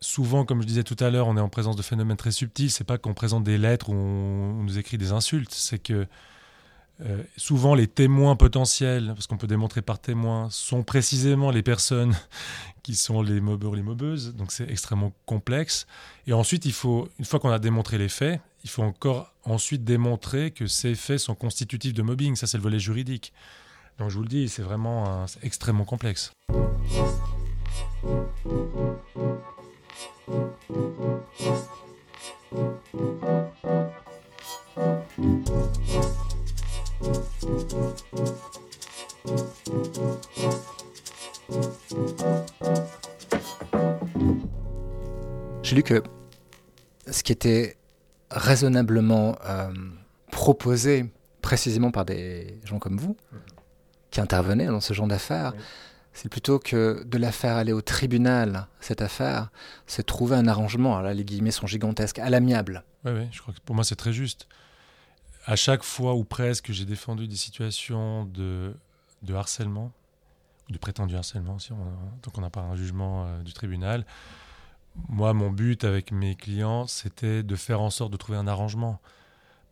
souvent, 0.00 0.46
comme 0.46 0.62
je 0.62 0.66
disais 0.66 0.84
tout 0.84 0.96
à 0.98 1.10
l'heure, 1.10 1.26
on 1.26 1.36
est 1.36 1.40
en 1.40 1.50
présence 1.50 1.76
de 1.76 1.82
phénomènes 1.82 2.16
très 2.16 2.30
subtils. 2.30 2.70
C'est 2.70 2.84
pas 2.84 2.96
qu'on 2.96 3.12
présente 3.12 3.44
des 3.44 3.58
lettres 3.58 3.90
ou 3.90 3.94
on 3.94 4.62
nous 4.62 4.78
écrit 4.78 4.96
des 4.96 5.12
insultes. 5.12 5.52
C'est 5.52 5.78
que 5.78 6.06
euh, 7.04 7.22
souvent, 7.36 7.74
les 7.74 7.86
témoins 7.86 8.36
potentiels, 8.36 9.12
parce 9.14 9.26
qu'on 9.26 9.36
peut 9.36 9.46
démontrer 9.46 9.82
par 9.82 9.98
témoin, 9.98 10.48
sont 10.50 10.82
précisément 10.82 11.50
les 11.50 11.62
personnes 11.62 12.14
qui 12.82 12.94
sont 12.94 13.22
les 13.22 13.40
mobbeurs, 13.40 13.74
les 13.74 13.82
mobbeuses. 13.82 14.34
Donc, 14.34 14.52
c'est 14.52 14.68
extrêmement 14.70 15.12
complexe. 15.26 15.86
Et 16.26 16.32
ensuite, 16.32 16.64
il 16.64 16.72
faut, 16.72 17.08
une 17.18 17.24
fois 17.24 17.40
qu'on 17.40 17.50
a 17.50 17.58
démontré 17.58 17.98
les 17.98 18.08
faits, 18.08 18.40
il 18.64 18.70
faut 18.70 18.82
encore 18.82 19.32
ensuite 19.44 19.84
démontrer 19.84 20.50
que 20.50 20.66
ces 20.66 20.94
faits 20.94 21.18
sont 21.18 21.34
constitutifs 21.34 21.94
de 21.94 22.02
mobbing. 22.02 22.34
Ça, 22.34 22.46
c'est 22.46 22.56
le 22.56 22.62
volet 22.62 22.80
juridique. 22.80 23.32
Donc, 23.98 24.10
je 24.10 24.16
vous 24.16 24.22
le 24.22 24.28
dis, 24.28 24.48
c'est 24.48 24.62
vraiment 24.62 25.26
extrêmement 25.42 25.84
complexe. 25.84 26.32
J'ai 45.62 45.74
lu 45.74 45.82
que 45.82 46.02
ce 47.10 47.22
qui 47.22 47.32
était 47.32 47.76
raisonnablement 48.30 49.36
euh, 49.44 49.72
proposé 50.30 51.06
précisément 51.42 51.90
par 51.90 52.04
des 52.04 52.58
gens 52.64 52.78
comme 52.78 52.98
vous, 52.98 53.16
qui 54.10 54.20
intervenaient 54.20 54.66
dans 54.66 54.80
ce 54.80 54.94
genre 54.94 55.06
d'affaires, 55.06 55.52
c'est 56.12 56.30
plutôt 56.30 56.58
que 56.58 57.04
de 57.04 57.18
la 57.18 57.30
faire 57.30 57.56
aller 57.56 57.72
au 57.72 57.82
tribunal, 57.82 58.68
cette 58.80 59.02
affaire, 59.02 59.50
c'est 59.86 60.04
trouver 60.04 60.36
un 60.36 60.48
arrangement, 60.48 60.96
alors 60.96 61.08
là 61.08 61.14
les 61.14 61.24
guillemets 61.24 61.50
sont 61.50 61.66
gigantesques, 61.66 62.18
à 62.18 62.30
l'amiable. 62.30 62.84
Oui, 63.04 63.12
oui, 63.14 63.28
je 63.32 63.42
crois 63.42 63.52
que 63.52 63.60
pour 63.60 63.74
moi 63.74 63.84
c'est 63.84 63.96
très 63.96 64.12
juste. 64.12 64.48
À 65.46 65.56
chaque 65.56 65.82
fois 65.82 66.14
ou 66.14 66.24
presque 66.24 66.72
j'ai 66.72 66.84
défendu 66.84 67.28
des 67.28 67.36
situations 67.36 68.24
de, 68.24 68.74
de 69.22 69.34
harcèlement, 69.34 69.92
de 70.68 70.78
prétendu 70.78 71.16
harcèlement, 71.16 71.58
si 71.58 71.72
on, 71.72 71.76
donc 72.22 72.36
on 72.36 72.40
n'a 72.40 72.50
pas 72.50 72.62
un 72.62 72.76
jugement 72.76 73.26
euh, 73.26 73.42
du 73.42 73.52
tribunal, 73.52 74.04
moi, 75.08 75.32
mon 75.32 75.50
but 75.50 75.84
avec 75.84 76.12
mes 76.12 76.34
clients, 76.34 76.86
c'était 76.86 77.42
de 77.42 77.56
faire 77.56 77.80
en 77.80 77.90
sorte 77.90 78.12
de 78.12 78.16
trouver 78.16 78.38
un 78.38 78.46
arrangement. 78.46 79.00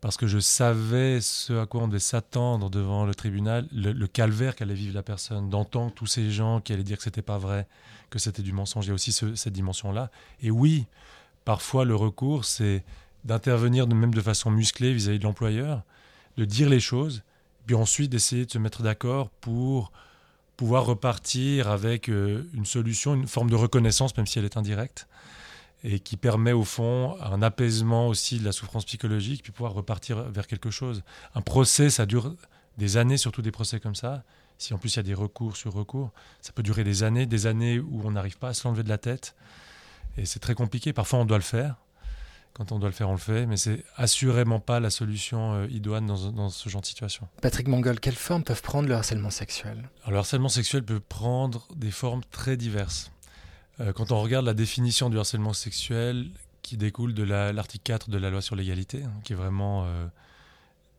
parce 0.01 0.17
que 0.17 0.27
je 0.27 0.37
savais 0.37 1.19
ce 1.19 1.53
à 1.53 1.65
quoi 1.65 1.81
on 1.81 1.87
devait 1.87 1.99
s'attendre 1.99 2.69
devant 2.69 3.05
le 3.05 3.15
tribunal, 3.15 3.67
le, 3.71 4.05
calvaire 4.05 4.55
qu'allait 4.55 4.75
vivre 4.75 4.93
la 4.93 5.01
personne, 5.01 5.49
d'entendre 5.49 5.91
tous 5.93 6.05
ces 6.05 6.29
gens 6.29 6.61
qui 6.61 6.73
allaient 6.73 6.83
dire 6.83 6.97
que 6.97 7.03
c'était 7.03 7.23
pas 7.23 7.39
vrai, 7.39 7.67
que 8.11 8.19
c'était 8.19 8.43
du 8.43 8.53
mensonge. 8.53 8.85
Il 8.85 8.89
y 8.89 8.91
a 8.91 8.93
aussi 8.93 9.11
cette 9.11 9.53
dimension-là. 9.53 10.11
Et 10.41 10.51
oui, 10.51 10.85
parfois 11.43 11.85
le 11.85 11.95
recours, 11.95 12.45
c'est 12.45 12.83
d'intervenir 13.25 13.87
même 13.87 14.13
de 14.13 14.21
façon 14.21 14.51
musclée 14.51 14.93
vis-à-vis 14.93 15.19
de 15.19 15.23
l'employeur, 15.23 15.83
de 16.37 16.45
dire 16.45 16.69
les 16.69 16.79
choses, 16.79 17.23
puis 17.65 17.75
ensuite 17.75 18.11
d'essayer 18.11 18.45
de 18.45 18.51
se 18.51 18.57
mettre 18.57 18.83
d'accord 18.83 19.29
pour 19.41 19.91
pouvoir 20.55 20.85
repartir 20.85 21.69
avec 21.69 22.07
euh, 22.09 22.47
une 22.53 22.65
solution, 22.65 23.15
une 23.15 23.27
forme 23.27 23.49
de 23.49 23.55
reconnaissance, 23.55 24.15
même 24.15 24.27
si 24.27 24.39
elle 24.39 24.45
est 24.45 24.57
indirecte 24.57 25.07
et 25.87 25.99
qui 25.99 26.17
permet 26.17 26.51
au 26.51 26.63
fond 26.63 27.15
un 27.21 27.43
apaisement 27.43 28.07
aussi 28.07 28.39
de 28.39 28.45
la 28.45 28.51
souffrance 28.51 28.85
psychologique, 28.85 29.43
puis 29.43 29.51
pouvoir 29.51 29.73
repartir 29.73 30.23
vers 30.23 30.47
quelque 30.47 30.71
chose. 30.71 31.03
Un 31.35 31.41
procès, 31.41 31.91
ça 31.91 32.07
dure 32.07 32.35
des 32.79 32.97
années, 32.97 33.17
surtout 33.17 33.43
des 33.43 33.51
procès 33.51 33.79
comme 33.79 33.93
ça. 33.93 34.23
Si 34.57 34.73
en 34.73 34.79
plus 34.79 34.95
il 34.95 34.97
y 34.97 34.99
a 34.99 35.03
des 35.03 35.13
recours 35.13 35.55
sur 35.55 35.73
recours, 35.73 36.11
ça 36.41 36.53
peut 36.53 36.63
durer 36.63 36.83
des 36.83 37.03
années, 37.03 37.27
des 37.27 37.45
années 37.45 37.79
où 37.79 38.01
on 38.03 38.11
n'arrive 38.11 38.39
pas 38.39 38.49
à 38.49 38.53
se 38.55 38.67
l'enlever 38.67 38.81
de 38.81 38.89
la 38.89 38.97
tête. 38.97 39.35
Et 40.17 40.25
c'est 40.25 40.39
très 40.39 40.55
compliqué. 40.55 40.91
Parfois 40.91 41.19
on 41.19 41.25
doit 41.25 41.37
le 41.37 41.43
faire. 41.43 41.75
Quand 42.55 42.71
on 42.71 42.79
doit 42.79 42.89
le 42.89 42.95
faire, 42.95 43.09
on 43.09 43.13
le 43.13 43.17
fait, 43.19 43.45
mais 43.45 43.57
c'est 43.57 43.83
assurément 43.97 44.59
pas 44.59 44.79
la 44.79 44.89
solution 44.89 45.53
euh, 45.53 45.67
idoine 45.69 46.07
dans, 46.07 46.31
dans, 46.31 46.49
ce 46.49 46.69
genre 46.69 46.81
de 46.81 46.87
situation. 46.87 47.27
Patrick 47.41 47.67
Mongol, 47.67 47.99
quelles 47.99 48.15
formes 48.15 48.43
peuvent 48.43 48.61
prendre 48.61 48.87
le 48.87 48.95
harcèlement 48.95 49.29
sexuel? 49.29 49.89
Alors, 50.03 50.11
Le 50.11 50.17
harcèlement 50.19 50.49
sexuel 50.49 50.83
peut 50.83 51.01
prendre 51.01 51.67
des 51.75 51.91
formes 51.91 52.21
très 52.31 52.55
diverses. 52.55 53.11
Euh, 53.79 53.93
quand 53.93 54.11
on 54.11 54.21
regarde 54.21 54.45
la 54.45 54.53
définition 54.53 55.09
du 55.09 55.19
harcèlement 55.19 55.53
sexuel 55.53 56.29
qui 56.61 56.77
découle 56.77 57.13
de 57.13 57.23
l'article 57.23 57.83
4 57.83 58.09
de 58.09 58.17
la 58.17 58.29
loi 58.29 58.41
sur 58.41 58.55
l'égalité, 58.55 59.03
hein, 59.03 59.11
qui 59.23 59.33
vraiment 59.33 59.85
euh, 59.85 60.07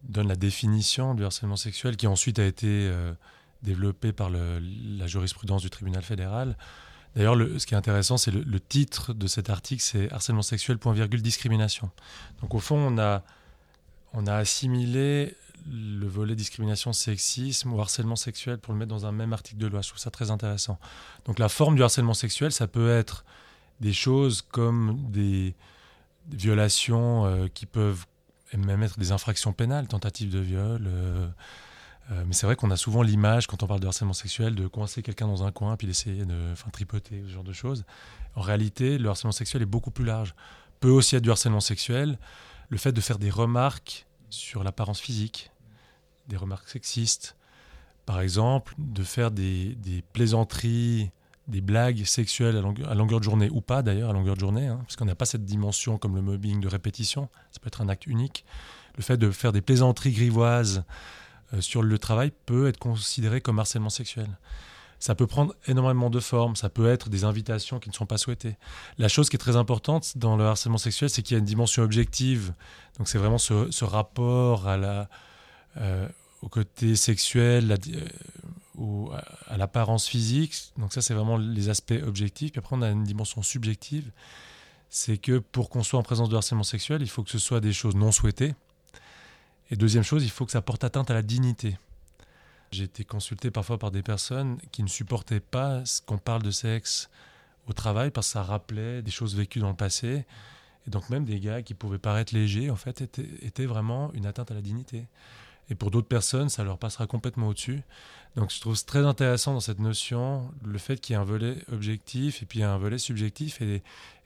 donne 0.04 0.28
la 0.28 0.36
définition 0.36 1.14
du 1.14 1.24
harcèlement 1.24 1.56
sexuel, 1.56 1.96
qui 1.96 2.06
ensuite 2.06 2.38
a 2.38 2.44
été 2.44 2.68
euh, 2.68 3.12
développé 3.62 4.12
par 4.12 4.30
la 4.30 5.06
jurisprudence 5.06 5.62
du 5.62 5.70
tribunal 5.70 6.02
fédéral. 6.02 6.56
D'ailleurs, 7.16 7.37
ce 7.59 7.64
qui 7.64 7.72
est 7.72 7.79
intéressant, 7.79 8.18
c'est 8.18 8.31
le, 8.31 8.42
le, 8.42 8.61
titre 8.61 9.14
de 9.14 9.26
cet 9.26 9.48
article, 9.48 9.83
c'est 9.83 10.12
harcèlement 10.12 10.42
sexuel, 10.42 10.76
point 10.76 10.92
virgule, 10.92 11.22
discrimination. 11.22 11.90
Donc 12.42 12.55
au 12.55 12.59
fond, 12.59 12.76
on 12.76 12.98
a, 12.98 13.22
assimilé 14.35 15.35
le 15.68 16.07
volet 16.07 16.37
discrimination, 16.37 16.92
sexisme 16.92 17.72
ou 17.72 17.81
harcèlement 17.81 18.16
sexuel 18.16 18.59
pour 18.59 18.74
le 18.74 18.79
mettre 18.79 18.90
dans 18.90 19.07
un 19.07 19.12
même 19.12 19.33
article 19.33 19.59
de 19.59 19.66
loi. 19.66 19.81
Je 19.81 19.88
trouve 19.88 19.98
ça 19.98 20.11
très 20.11 20.31
intéressant. 20.31 20.79
Donc 21.24 21.38
la 21.38 21.48
forme 21.48 21.74
du 21.74 21.83
harcèlement 21.83 22.14
sexuel, 22.14 22.52
ça 22.52 22.66
peut 22.66 22.90
être 22.90 23.24
des 23.81 23.94
choses 23.94 24.42
comme 24.42 25.11
des, 25.11 25.55
violations 26.31 27.24
euh, 27.26 27.46
qui 27.48 27.66
peuvent 27.66 28.05
même 28.57 28.83
être 28.83 28.98
des 28.98 29.12
infractions 29.12 29.52
pénales, 29.52 29.88
tentatives 29.88 30.31
de 30.31 30.38
viol. 30.38 30.85
Euh, 30.87 31.29
euh, 32.12 32.24
mais 32.26 32.34
c'est 32.34 32.46
vrai 32.46 32.54
qu'on 32.54 32.70
a 32.70 32.76
souvent 32.76 33.02
l'image, 33.02 33.46
quand 33.46 33.62
on 33.62 33.66
parle 33.66 33.80
de 33.80 33.86
harcèlement 33.86 34.12
sexuel, 34.12 34.54
de 34.54 34.68
coincer 34.68 35.02
quelqu'un 35.02 35.26
dans 35.26 35.42
un 35.44 35.50
coin 35.50 35.76
puis 35.76 35.86
d'essayer 35.86 36.24
de 36.24 36.54
tripoter, 36.72 37.22
ce 37.26 37.32
genre 37.32 37.44
de 37.44 37.52
choses. 37.52 37.84
En 38.36 38.42
réalité, 38.42 38.98
le 38.98 39.08
harcèlement 39.08 39.32
sexuel 39.32 39.62
est 39.62 39.66
beaucoup 39.66 39.90
plus 39.90 40.04
large. 40.04 40.34
Peut 40.80 40.90
aussi 40.90 41.16
être 41.16 41.22
du 41.22 41.30
harcèlement 41.30 41.60
sexuel, 41.60 42.18
le 42.68 42.78
fait 42.78 42.92
de 42.92 43.00
faire 43.00 43.18
des 43.18 43.30
remarques 43.30 44.06
sur 44.30 44.62
l'apparence 44.62 45.00
physique, 45.00 45.50
des 46.28 46.36
remarques 46.36 46.68
sexistes, 46.68 47.36
par 48.04 48.20
exemple, 48.20 48.74
de 48.78 49.02
faire 49.02 49.32
des, 49.32 49.76
plaisanteries, 50.12 51.10
des 51.48 51.60
blagues 51.60 52.04
sexuelles 52.04 52.56
à 52.56 52.94
longueur, 52.94 53.18
de 53.18 53.24
journée, 53.24 53.50
ou 53.50 53.60
pas 53.60 53.82
d'ailleurs 53.82 54.10
à 54.10 54.12
longueur 54.12 54.34
de 54.34 54.40
journée, 54.40 54.66
hein, 54.68 54.78
parce 54.82 54.96
qu'on 54.96 55.04
n'a 55.04 55.14
pas 55.16 55.24
cette 55.24 55.44
dimension 55.44 55.98
comme 55.98 56.14
le 56.14 56.22
mobbing 56.22 56.60
de 56.60 56.68
répétition, 56.68 57.28
ça 57.50 57.58
peut 57.60 57.68
être 57.68 57.80
un 57.80 57.88
acte 57.88 58.06
unique. 58.06 58.44
Le 58.96 59.02
fait 59.02 59.16
de 59.16 59.30
faire 59.30 59.52
des 59.52 59.60
plaisanteries 59.60 60.12
grivoises 60.12 60.84
sur 61.61 61.82
le 61.82 61.98
travail 61.98 62.32
peut 62.46 62.68
être 62.68 62.78
considéré 62.78 63.40
comme 63.40 63.59
harcèlement 63.59 63.90
sexuel. 63.90 64.28
Ça 64.98 65.14
peut 65.14 65.26
prendre 65.26 65.54
énormément 65.66 66.11
de 66.11 66.20
formes, 66.20 66.56
ça 66.56 66.70
peut 66.70 66.88
être 66.88 67.11
des 67.11 67.24
invitations 67.24 67.78
qui 67.78 67.90
ne 67.90 67.94
sont 67.94 68.06
pas 68.06 68.18
souhaitées. 68.18 68.56
La 68.98 69.09
chose 69.09 69.28
qui 69.28 69.37
est 69.37 69.38
très 69.38 69.56
importante 69.56 70.16
dans 70.16 70.37
le 70.37 70.44
harcèlement 70.44 70.78
sexuel, 70.78 71.11
c'est 71.11 71.22
qu'il 71.22 71.35
y 71.35 71.37
a 71.37 71.38
une 71.38 71.44
dimension 71.44 71.82
objective. 71.82 72.54
Donc 72.98 73.09
c'est 73.09 73.18
vraiment 73.18 73.38
ce, 73.38 73.85
rapport 73.85 74.66
euh, 74.66 76.09
au 76.40 76.48
côté 76.48 76.96
sexuel, 76.96 77.72
euh, 77.72 78.00
ou 78.76 79.11
à 79.48 79.56
l'apparence 79.56 80.06
physique. 80.06 80.54
Donc 80.78 80.92
ça, 80.92 81.02
c'est 81.02 81.14
vraiment 81.14 81.37
les 81.37 81.68
aspects 81.68 82.02
objectifs. 82.06 82.52
Puis 82.52 82.59
après, 82.59 82.76
on 82.76 82.82
a 82.82 82.90
une 82.90 83.04
dimension 83.04 83.42
subjective. 83.42 84.11
C'est 84.88 85.18
que 85.18 85.38
pour 85.38 85.68
qu'on 85.68 85.82
soit 85.82 85.98
en 85.98 86.02
présence 86.02 86.28
de 86.28 86.37
harcèlement 86.37 86.62
sexuel, 86.62 87.02
il 87.02 87.09
faut 87.09 87.22
que 87.22 87.30
ce 87.30 87.38
soit 87.38 87.61
des 87.61 87.72
choses 87.72 87.96
non 87.96 88.12
souhaitées. 88.12 88.54
Et 89.70 89.76
deuxième 89.76 90.05
chose, 90.05 90.24
il 90.24 90.31
faut 90.31 90.46
que 90.46 90.52
ça 90.52 90.62
porte 90.62 90.85
atteinte 90.85 91.11
à 91.11 91.14
la 91.14 91.22
dignité. 91.22 91.79
J'ai 92.70 92.85
été 92.85 93.05
consulté 93.05 93.50
parfois 93.50 93.79
par 93.79 93.90
des 93.90 94.02
personnes 94.02 94.59
qui 94.72 94.83
ne 94.83 94.88
supportaient 94.88 95.40
pas 95.40 95.83
qu'on 96.07 96.18
parle 96.18 96.42
de 96.42 96.50
sexe 96.50 97.11
au 97.68 97.72
travail 97.72 98.11
parce 98.11 98.29
que 98.29 98.33
ça 98.35 98.42
rappelait 98.42 99.02
des 99.02 99.11
choses 99.11 99.37
vécues 99.37 99.61
dans 99.61 99.70
le 99.70 99.76
passé. 99.76 100.24
Et 100.87 100.90
donc 100.90 101.11
même 101.11 101.24
des 101.24 101.40
gars 101.40 101.62
qui 101.62 101.74
pouvaient 101.74 101.98
paraître 101.98 102.35
légers, 102.35 102.70
en 102.70 102.76
fait, 102.76 103.00
étaient, 103.00 103.66
vraiment 103.66 104.12
une 104.12 104.26
atteinte 104.26 104.50
à 104.50 104.55
la 104.55 104.62
dignité. 104.62 105.07
Et 105.68 105.74
pour 105.74 105.90
d'autres 105.90 106.07
personnes, 106.07 106.48
ça 106.48 106.62
leur 106.62 106.79
passera 106.79 107.09
complètement 107.09 107.48
au-dessus. 107.48 107.83
Donc 108.37 108.52
je 108.52 108.61
trouve 108.61 108.83
très 108.85 109.05
intéressant 109.05 109.55
dans 109.55 109.61
cette 109.61 109.81
notion 109.81 110.48
le 110.64 110.79
fait 110.79 111.00
qu'il 111.00 111.14
y 111.14 111.18
ait 111.18 111.20
un 111.20 111.24
volet 111.24 111.57
objectif 111.72 112.42
et 112.42 112.46
puis 112.46 112.62
un 112.62 112.79
volet 112.79 112.98
subjectif. 112.98 113.61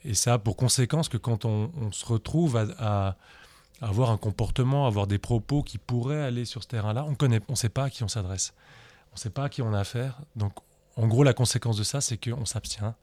Et 0.04 0.14
ça 0.14 0.34
a 0.34 0.38
pour 0.38 0.56
conséquence 0.56 1.08
que 1.08 1.16
quand 1.16 1.46
on, 1.46 1.92
se 1.92 2.04
retrouve 2.04 2.56
à, 2.56 3.16
avoir 3.80 4.10
un 4.10 4.16
comportement, 4.16 4.86
avoir 4.86 5.06
des 5.06 5.18
propos 5.18 5.62
qui 5.62 5.78
pourraient 5.78 6.22
aller 6.22 6.44
sur 6.44 6.62
ce 6.62 6.68
terrain-là, 6.68 7.06
on 7.06 7.28
ne 7.28 7.38
on 7.48 7.54
sait 7.54 7.68
pas 7.68 7.84
à 7.84 7.90
qui 7.90 8.04
on 8.04 8.08
s'adresse. 8.08 8.52
On 9.12 9.14
ne 9.14 9.18
sait 9.20 9.30
pas 9.30 9.44
à 9.44 9.48
qui 9.48 9.62
on 9.62 9.72
a 9.72 9.80
affaire. 9.80 10.20
Donc 10.36 10.52
en 10.96 11.06
gros, 11.06 11.24
la 11.24 11.32
conséquence 11.32 11.76
de 11.76 11.82
ça, 11.82 12.00
c'est 12.00 12.18
qu'on 12.18 12.44
s'abstient. 12.44 12.94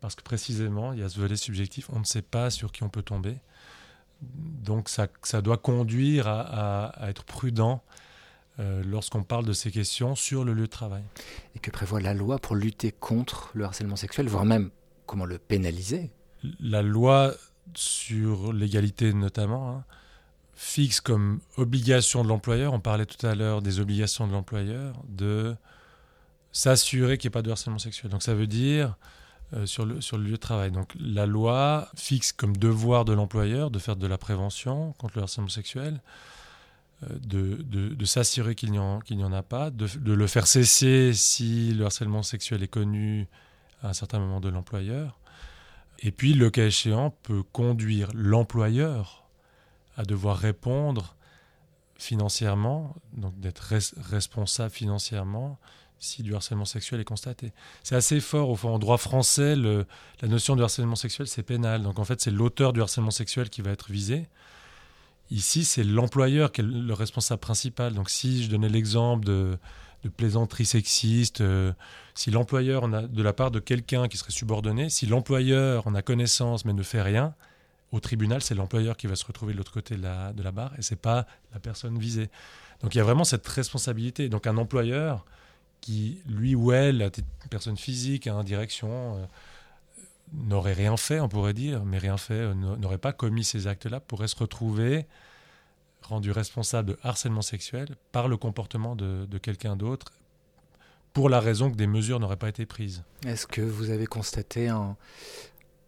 Parce 0.00 0.14
que 0.14 0.22
précisément, 0.22 0.92
il 0.92 1.00
y 1.00 1.02
a 1.02 1.08
ce 1.08 1.20
volet 1.20 1.36
subjectif, 1.36 1.90
on 1.92 1.98
ne 1.98 2.04
sait 2.04 2.22
pas 2.22 2.50
sur 2.50 2.72
qui 2.72 2.82
on 2.82 2.88
peut 2.88 3.02
tomber. 3.02 3.36
Donc 4.22 4.88
ça, 4.88 5.08
ça 5.22 5.42
doit 5.42 5.58
conduire 5.58 6.26
à, 6.28 6.92
être 7.02 7.24
prudent 7.24 7.82
euh, 8.58 8.82
lorsqu'on 8.84 9.22
parle 9.22 9.44
de 9.44 9.52
ces 9.52 9.70
questions 9.70 10.14
sur 10.14 10.44
le 10.44 10.54
lieu 10.54 10.62
de 10.62 10.66
travail. 10.66 11.02
Et 11.54 11.58
que 11.58 11.70
prévoit 11.70 12.00
la 12.00 12.14
loi 12.14 12.38
pour 12.38 12.56
lutter 12.56 12.92
contre 12.92 13.50
le 13.54 13.64
harcèlement 13.64 13.96
sexuel, 13.96 14.28
voire 14.28 14.44
même 14.44 14.70
comment 15.06 15.26
le 15.26 15.38
pénaliser? 15.38 16.10
La 16.58 16.80
loi 16.80 17.34
sur 17.74 18.52
l'égalité 18.52 19.12
notamment 19.12 19.76
hein, 19.76 19.84
fixe 20.54 21.00
comme 21.00 21.40
obligation 21.56 22.22
de 22.22 22.28
l'employeur, 22.28 22.72
on 22.72 22.80
parlait 22.80 23.06
tout 23.06 23.26
à 23.26 23.34
l'heure 23.34 23.62
des 23.62 23.80
obligations 23.80 24.26
de 24.26 24.32
l'employeur, 24.32 25.02
de 25.08 25.56
s'assurer 26.52 27.16
qu'il 27.18 27.28
n'y 27.28 27.32
ait 27.32 27.38
pas 27.38 27.42
de 27.42 27.50
harcèlement 27.50 27.78
sexuel. 27.78 28.10
Donc 28.10 28.22
ça 28.22 28.34
veut 28.34 28.46
dire 28.46 28.96
euh, 29.54 29.66
sur, 29.66 29.84
le, 29.84 29.96
lieu 30.18 30.32
de 30.32 30.36
travail. 30.36 30.70
Donc 30.70 30.92
la 31.00 31.26
loi 31.26 31.88
fixe 31.96 32.32
comme 32.32 32.56
devoir 32.56 33.04
de 33.04 33.12
l'employeur 33.12 33.70
de 33.70 33.78
faire 33.78 33.96
de 33.96 34.06
la 34.06 34.18
prévention 34.18 34.92
contre 34.98 35.16
le 35.16 35.22
harcèlement 35.22 35.48
sexuel, 35.48 36.00
euh, 37.04 37.18
de, 37.20 37.56
de, 37.62 38.04
s'assurer 38.04 38.54
qu'il 38.54 38.70
n'y 38.70 38.78
en, 38.78 39.32
a 39.32 39.42
pas, 39.42 39.70
de, 39.70 39.86
le 40.12 40.26
faire 40.26 40.46
cesser 40.46 41.12
si 41.14 41.72
le 41.72 41.86
harcèlement 41.86 42.22
sexuel 42.22 42.62
est 42.62 42.68
connu 42.68 43.26
à 43.82 43.88
un 43.88 43.92
certain 43.92 44.18
moment 44.18 44.40
de 44.40 44.48
l'employeur. 44.48 45.18
Et 46.00 46.10
puis, 46.10 46.34
le 46.34 46.50
cas 46.50 46.66
échéant, 46.66 47.10
peut 47.22 47.42
conduire 47.42 48.10
l'employeur 48.14 49.24
à 49.96 50.04
devoir 50.04 50.38
répondre 50.38 51.14
financièrement, 51.96 52.96
donc 53.12 53.38
d'être 53.38 53.74
responsable 54.10 54.70
financièrement 54.70 55.58
si 55.98 56.22
du 56.22 56.34
harcèlement 56.34 56.64
sexuel 56.64 57.00
est 57.00 57.04
constaté. 57.04 57.52
C'est 57.82 57.94
assez 57.94 58.20
fort, 58.20 58.48
au 58.48 58.56
fond, 58.56 58.70
en 58.70 58.78
droit 58.78 58.96
français, 58.96 59.54
la 59.54 60.28
notion 60.28 60.56
de 60.56 60.62
harcèlement 60.62 60.96
sexuel, 60.96 61.28
c'est 61.28 61.42
pénal. 61.42 61.82
Donc 61.82 61.98
en 61.98 62.04
fait, 62.04 62.20
c'est 62.22 62.30
l'auteur 62.30 62.72
du 62.72 62.80
harcèlement 62.80 63.10
sexuel 63.10 63.50
qui 63.50 63.60
va 63.60 63.70
être 63.70 63.90
visé. 63.90 64.26
Ici, 65.30 65.64
c'est 65.64 65.84
l'employeur 65.84 66.52
qui 66.52 66.62
est 66.62 66.64
le 66.64 66.94
responsable 66.94 67.40
principal. 67.40 67.92
Donc 67.92 68.08
si 68.08 68.42
je 68.42 68.50
donnais 68.50 68.70
l'exemple 68.70 69.26
de, 69.26 69.58
de 70.02 70.08
plaisanterie 70.08 70.66
sexiste, 70.66 71.40
euh, 71.40 71.72
si 72.14 72.30
l'employeur, 72.30 72.88
de 72.88 73.22
la 73.22 73.32
part 73.32 73.50
de 73.50 73.60
quelqu'un 73.60 74.08
qui 74.08 74.16
serait 74.16 74.32
subordonné, 74.32 74.90
si 74.90 75.06
l'employeur 75.06 75.86
en 75.86 75.94
a 75.94 76.02
connaissance 76.02 76.64
mais 76.64 76.72
ne 76.72 76.82
fait 76.82 77.02
rien, 77.02 77.34
au 77.92 78.00
tribunal, 78.00 78.40
c'est 78.40 78.54
l'employeur 78.54 78.96
qui 78.96 79.08
va 79.08 79.16
se 79.16 79.24
retrouver 79.24 79.52
de 79.52 79.58
l'autre 79.58 79.72
côté 79.72 79.96
de 79.96 80.02
la, 80.02 80.32
de 80.32 80.42
la 80.42 80.52
barre 80.52 80.72
et 80.78 80.82
c'est 80.82 81.00
pas 81.00 81.26
la 81.52 81.58
personne 81.58 81.98
visée. 81.98 82.30
Donc 82.82 82.94
il 82.94 82.98
y 82.98 83.00
a 83.00 83.04
vraiment 83.04 83.24
cette 83.24 83.46
responsabilité. 83.46 84.28
Donc 84.28 84.46
un 84.46 84.56
employeur, 84.56 85.24
qui, 85.80 86.20
lui 86.26 86.54
ou 86.54 86.72
elle, 86.72 87.10
personne 87.48 87.76
physique, 87.76 88.26
en 88.26 88.44
direction, 88.44 89.16
euh, 89.16 89.26
n'aurait 90.32 90.72
rien 90.72 90.96
fait, 90.96 91.20
on 91.20 91.28
pourrait 91.28 91.54
dire, 91.54 91.84
mais 91.84 91.98
rien 91.98 92.16
fait, 92.16 92.34
euh, 92.34 92.54
n'aurait 92.54 92.98
pas 92.98 93.12
commis 93.12 93.44
ces 93.44 93.66
actes-là, 93.66 94.00
pourrait 94.00 94.28
se 94.28 94.36
retrouver 94.36 95.06
rendu 96.02 96.30
responsable 96.30 96.90
de 96.90 96.98
harcèlement 97.02 97.42
sexuel 97.42 97.96
par 98.12 98.28
le 98.28 98.36
comportement 98.36 98.96
de, 98.96 99.26
quelqu'un 99.38 99.76
d'autre, 99.76 100.12
pour 101.12 101.28
la 101.28 101.40
raison 101.40 101.70
que 101.70 101.76
des 101.76 101.86
mesures 101.86 102.20
n'auraient 102.20 102.36
pas 102.36 102.48
été 102.48 102.66
prises. 102.66 103.02
Est-ce 103.26 103.46
que 103.46 103.60
vous 103.60 103.90
avez 103.90 104.06
constaté 104.06 104.68
un, 104.68 104.96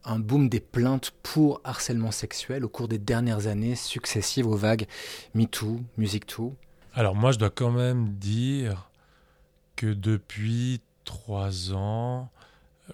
un 0.05 0.19
boom 0.19 0.49
des 0.49 0.61
plaintes 0.61 1.13
pour 1.23 1.61
harcèlement 1.65 2.11
sexuel 2.11 2.65
au 2.65 2.69
cours 2.69 2.89
des 2.89 2.99
dernières 2.99 3.47
années 3.47 3.77
successives 3.77 4.47
aux 4.47 4.57
vagues 4.57 4.87
MeToo, 5.35 5.81
MusicToo 5.97 6.55
Alors 6.95 7.15
moi, 7.15 7.33
je 7.33 7.39
dois 7.39 7.51
quand 7.51 7.71
même 7.71 8.15
dire 8.15 8.91
que 9.77 9.93
depuis 9.93 10.81
trois 11.05 11.73
ans, 11.73 12.31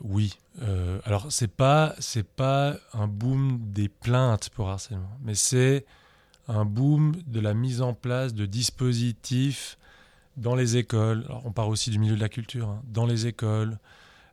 oui. 0.02 0.38
Euh, 0.62 1.00
alors 1.04 1.26
c'est 1.30 1.52
pas 1.52 1.94
c'est 1.98 2.26
pas 2.26 2.76
un 2.92 3.06
boom 3.06 3.60
des 3.72 3.88
plaintes 3.88 4.50
pour 4.50 4.68
harcèlement, 4.68 5.16
mais 5.22 5.34
c'est 5.34 5.86
un 6.48 6.64
boom 6.64 7.14
de 7.26 7.40
la 7.40 7.54
mise 7.54 7.82
en 7.82 7.94
place 7.94 8.34
de 8.34 8.46
dispositifs 8.46 9.78
dans 10.36 10.54
les 10.54 10.76
écoles. 10.76 11.26
On 11.44 11.52
parle 11.52 11.70
aussi 11.70 11.90
du 11.90 11.98
milieu 11.98 12.16
de 12.16 12.20
la 12.20 12.28
culture, 12.28 12.68
hein, 12.68 12.82
dans 12.92 13.06
les 13.06 13.26
écoles, 13.26 13.78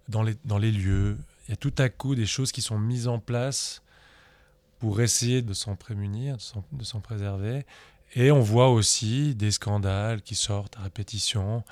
dans 0.09 0.23
les 0.23 0.35
dans 0.45 0.57
les 0.57 0.71
lieux, 0.71 1.17
il 1.47 1.51
y 1.51 1.53
a 1.53 1.57
tout 1.57 1.73
à 1.77 1.89
coup 1.89 2.15
des 2.15 2.25
choses 2.25 2.51
qui 2.51 2.61
sont 2.61 2.79
mises 2.79 3.07
en 3.07 3.19
place 3.19 3.83
pour 4.79 5.01
essayer 5.01 5.41
de 5.41 5.53
s'en 5.53 5.75
prémunir, 5.75 6.37
de 6.71 6.83
s'en 6.83 6.99
préserver. 6.99 7.65
Et 8.15 8.31
on 8.31 8.41
voit 8.41 8.69
aussi 8.69 9.35
des 9.35 9.51
scandales 9.51 10.21
qui 10.21 10.35
sortent 10.35 10.77
à 10.77 10.81
répétition. 10.83 11.63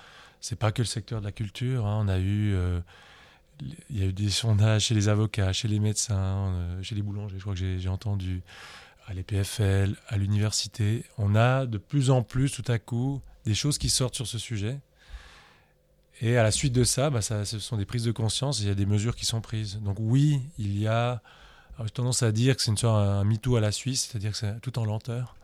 C'est 0.42 0.58
pas 0.58 0.72
que 0.72 0.82
le 0.82 0.88
secteur 0.88 1.22
de 1.22 1.26
la 1.26 1.32
culture. 1.32 1.86
Hein. 1.86 2.04
On 2.06 2.08
a 2.08 2.20
eu, 2.20 2.54
euh, 2.54 2.80
il 3.90 4.00
y 4.00 4.04
a 4.04 4.06
eu 4.06 4.14
des 4.14 4.30
sondages 4.30 4.84
chez 4.86 4.96
les 4.96 5.10
avocats, 5.10 5.54
chez 5.54 5.68
les 5.68 5.80
médecins, 5.80 6.54
euh, 6.54 6.84
chez 6.84 6.96
les 6.96 7.02
boulangers. 7.02 7.38
Je 7.38 7.42
crois 7.42 7.56
que 7.56 7.78
j'ai 7.80 7.90
entendu 7.90 8.42
à 9.08 9.14
l'EPFL, 9.14 9.96
à 10.08 10.18
l'université. 10.18 11.06
On 11.18 11.36
a 11.36 11.66
de 11.66 11.78
plus 11.78 12.10
en 12.10 12.24
plus, 12.24 12.52
tout 12.52 12.70
à 12.72 12.80
coup, 12.80 13.22
des 13.46 13.54
choses 13.54 13.78
qui 13.78 13.90
sortent 13.90 14.16
sur 14.16 14.28
ce 14.28 14.38
sujet. 14.38 14.80
Et 16.22 16.38
à 16.38 16.44
la 16.44 16.52
suite 16.52 16.74
de 16.74 16.84
ça, 16.84 17.10
bah, 17.10 17.22
ça, 17.22 17.44
ce 17.44 17.60
sont 17.60 17.78
des 17.78 17.86
prises 17.86 18.04
de 18.04 18.12
conscience, 18.12 18.60
il 18.60 18.68
y 18.68 18.72
a 18.72 18.76
des 18.76 18.86
mesures 18.86 19.16
qui 19.16 19.26
sont 19.26 19.42
prises. 19.42 19.80
Donc 19.82 19.98
oui, 20.00 20.42
il 20.58 20.78
y 20.80 20.88
a, 20.88 21.22
j'ai 21.84 21.90
tendance 21.90 22.24
à 22.24 22.32
dire 22.32 22.56
que 22.56 22.62
c'est 22.62 22.72
une 22.72 22.78
sorte 22.78 22.98
un 22.98 23.24
MeToo 23.24 23.56
à 23.56 23.62
la 23.62 23.72
Suisse, 23.72 24.10
c'est-à-dire 24.10 24.32
que 24.32 24.38
c'est 24.38 24.60
tout 24.62 24.78
en 24.80 24.86
lenteur. 24.86 25.36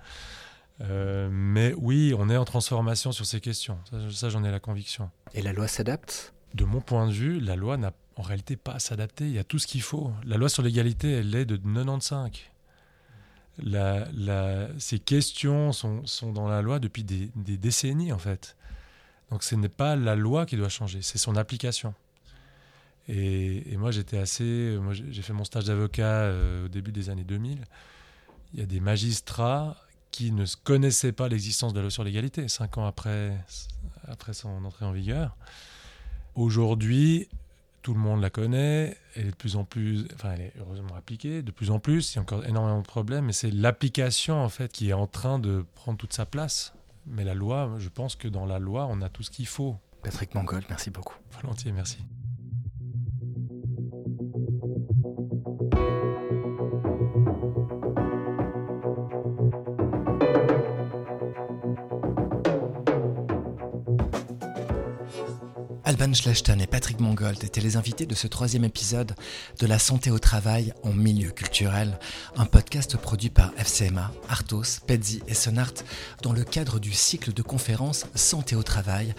Euh, 0.82 1.28
mais 1.32 1.74
oui, 1.78 2.13
on 2.17 2.30
est 2.30 2.38
en 2.38 2.45
transformation 2.45 3.12
sur 3.12 3.26
ces 3.26 3.41
questions. 3.41 3.80
Ça, 4.12 4.30
j'en 4.30 4.43
ai 4.43 4.52
la 4.52 4.60
conviction. 4.60 5.10
Et 5.34 5.41
la 5.41 5.52
loi 5.52 5.67
s'adapte? 5.67 6.34
De 6.54 6.63
mon 6.63 6.82
point 6.82 7.08
de 7.08 7.12
vue, 7.12 7.39
la 7.39 7.56
loi 7.56 7.78
n'a 7.78 7.91
en 8.15 8.22
réalité 8.22 8.56
pas 8.56 8.74
à 8.74 8.80
s'adapter. 8.80 9.26
Il 9.26 9.34
y 9.34 9.39
a 9.39 9.43
tout 9.43 9.60
ce 9.60 9.67
qu'il 9.67 9.82
faut. 9.82 10.12
La 10.26 10.38
loi 10.38 10.50
sur 10.50 10.63
l'égalité, 10.63 11.12
elle 11.12 11.36
est 11.36 11.45
de 11.45 11.58
95. 11.58 12.32
Ces 14.78 15.00
questions 15.00 15.72
sont, 15.72 16.04
dans 16.34 16.48
la 16.48 16.62
loi 16.62 16.80
depuis 16.80 17.04
des, 17.04 17.30
des 17.36 17.58
décennies, 17.58 18.12
en 18.12 18.17
fait. 18.17 18.56
Donc 19.32 19.43
ce 19.43 19.56
n'est 19.56 19.69
pas 19.69 19.95
la 19.95 20.15
loi 20.15 20.45
qui 20.45 20.58
doit 20.58 20.69
changer, 20.69 21.02
c'est 21.02 21.19
son 21.19 21.36
application. 21.36 21.93
Et, 23.12 23.76
moi, 23.78 23.89
j'étais 23.89 24.19
assez. 24.19 24.78
Moi, 24.80 24.93
j'ai 24.93 25.22
fait 25.24 25.34
mon 25.34 25.43
stage 25.43 25.65
d'avocat 25.65 26.04
euh, 26.04 26.65
au 26.65 26.67
début 26.67 26.91
des 26.91 27.10
années 27.10 27.24
2000. 27.24 27.65
Il 28.54 28.60
y 28.60 28.63
a 28.63 28.67
des 28.67 28.80
magistrats 28.80 29.76
qui 30.12 30.32
ne 30.32 30.45
connaissaient 30.63 31.12
pas 31.12 31.28
l'existence 31.28 31.74
de 31.74 31.80
la 31.80 31.84
loi 31.84 31.91
sur 31.91 32.04
l'égalité, 32.04 32.48
cinq 32.48 32.78
ans 32.78 32.86
après, 32.86 33.36
après 34.08 34.34
son 34.34 34.63
entrée 34.63 34.86
en 34.86 34.91
vigueur. 34.91 35.36
Aujourd'hui, 36.36 37.28
tout 37.82 37.94
le 37.94 38.00
monde 38.00 38.22
la 38.22 38.30
connaît, 38.30 38.98
elle 39.15 39.28
est 39.28 39.32
de 39.32 39.36
plus 39.36 39.56
en 39.56 39.63
plus, 39.63 40.08
enfin, 40.13 40.32
elle 40.34 40.42
est 40.42 40.54
heureusement 40.60 40.96
appliquée, 40.96 41.42
de 41.42 41.52
plus 41.52 41.72
en 41.72 41.80
plus, 41.80 42.13
il 42.13 42.15
y 42.15 42.20
a 42.20 42.22
encore 42.22 42.46
énormément 42.46 42.82
de 42.82 42.88
problèmes, 42.88 43.26
mais 43.26 43.34
c'est 43.34 43.52
l'application, 43.52 44.44
en 44.44 44.50
fait, 44.50 44.72
qui 44.72 44.89
est 44.89 44.94
en 44.94 45.08
train 45.08 45.39
de 45.39 45.65
prendre 45.76 45.98
toute 45.98 46.13
sa 46.13 46.26
place. 46.26 46.74
Mais 47.06 47.24
la 47.24 47.34
loi, 47.34 47.76
je 47.78 47.89
pense 47.89 48.15
que 48.15 48.28
dans 48.28 48.46
la 48.46 48.60
loi, 48.60 48.88
on 48.89 49.02
a 49.02 49.10
tout 49.10 49.24
ce 49.24 49.32
qu'il 49.32 49.48
faut. 49.48 49.78
Patrick 50.04 50.36
Mangold, 50.36 50.65
merci 50.70 50.89
beaucoup. 50.89 51.15
Volontiers, 51.42 51.72
merci. 51.72 52.00
Alban 65.89 66.13
Schlechtan 66.13 66.60
et 66.60 66.67
Patrick 66.67 66.99
Mongold 66.99 67.43
étaient 67.43 67.62
les 67.62 67.75
invités 67.75 68.06
de 68.06 68.13
ce 68.13 68.28
troisième 68.28 68.63
épisode 68.63 69.15
de 69.60 69.65
La 69.65 69.80
santé 69.80 70.12
au 70.12 70.19
travail 70.19 70.71
en 70.84 70.93
milieu 70.93 71.32
culturel, 71.32 71.97
un 72.38 72.45
podcast 72.45 72.95
produit 72.95 73.32
par 73.32 73.52
FCMA, 73.58 74.12
Artos, 74.30 74.82
Pezzi 74.86 75.23
et 75.28 75.34
Sonart 75.34 75.73
dans 76.21 76.32
le 76.32 76.43
cadre 76.43 76.78
du 76.78 76.93
cycle 76.93 77.34
de 77.34 77.41
conférences 77.41 78.06
Santé 78.13 78.56
au 78.56 78.62
travail. 78.62 79.15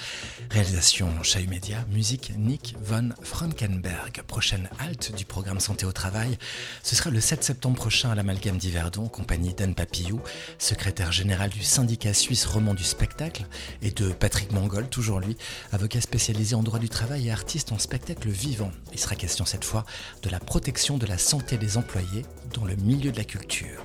Réalisation 0.48 1.08
Chahut 1.24 1.48
Média, 1.48 1.84
musique 1.90 2.34
Nick 2.38 2.76
von 2.80 3.08
Frankenberg. 3.20 4.22
Prochaine 4.28 4.68
halte 4.78 5.12
du 5.16 5.24
programme 5.24 5.58
Santé 5.58 5.86
au 5.86 5.92
travail, 5.92 6.38
ce 6.84 6.94
sera 6.94 7.10
le 7.10 7.20
7 7.20 7.42
septembre 7.42 7.78
prochain 7.78 8.12
à 8.12 8.14
l'Amalgame 8.14 8.58
d'Yverdon, 8.58 9.08
compagnie 9.08 9.54
d'Anne 9.54 9.74
Papillou, 9.74 10.20
secrétaire 10.58 11.10
général 11.10 11.50
du 11.50 11.64
syndicat 11.64 12.14
suisse 12.14 12.46
roman 12.46 12.74
du 12.74 12.84
spectacle, 12.84 13.46
et 13.82 13.90
de 13.90 14.12
Patrick 14.12 14.52
Mongold, 14.52 14.88
toujours 14.88 15.18
lui, 15.18 15.36
avocat 15.72 16.00
spécialisé 16.00 16.54
en 16.54 16.59
droit 16.62 16.78
du 16.78 16.88
travail 16.88 17.28
et 17.28 17.30
artiste 17.30 17.72
en 17.72 17.78
spectacle 17.78 18.28
vivant. 18.28 18.70
Il 18.92 18.98
sera 18.98 19.14
question 19.14 19.44
cette 19.44 19.64
fois 19.64 19.84
de 20.22 20.30
la 20.30 20.40
protection 20.40 20.98
de 20.98 21.06
la 21.06 21.18
santé 21.18 21.58
des 21.58 21.76
employés 21.76 22.24
dans 22.54 22.64
le 22.64 22.76
milieu 22.76 23.12
de 23.12 23.16
la 23.16 23.24
culture. 23.24 23.84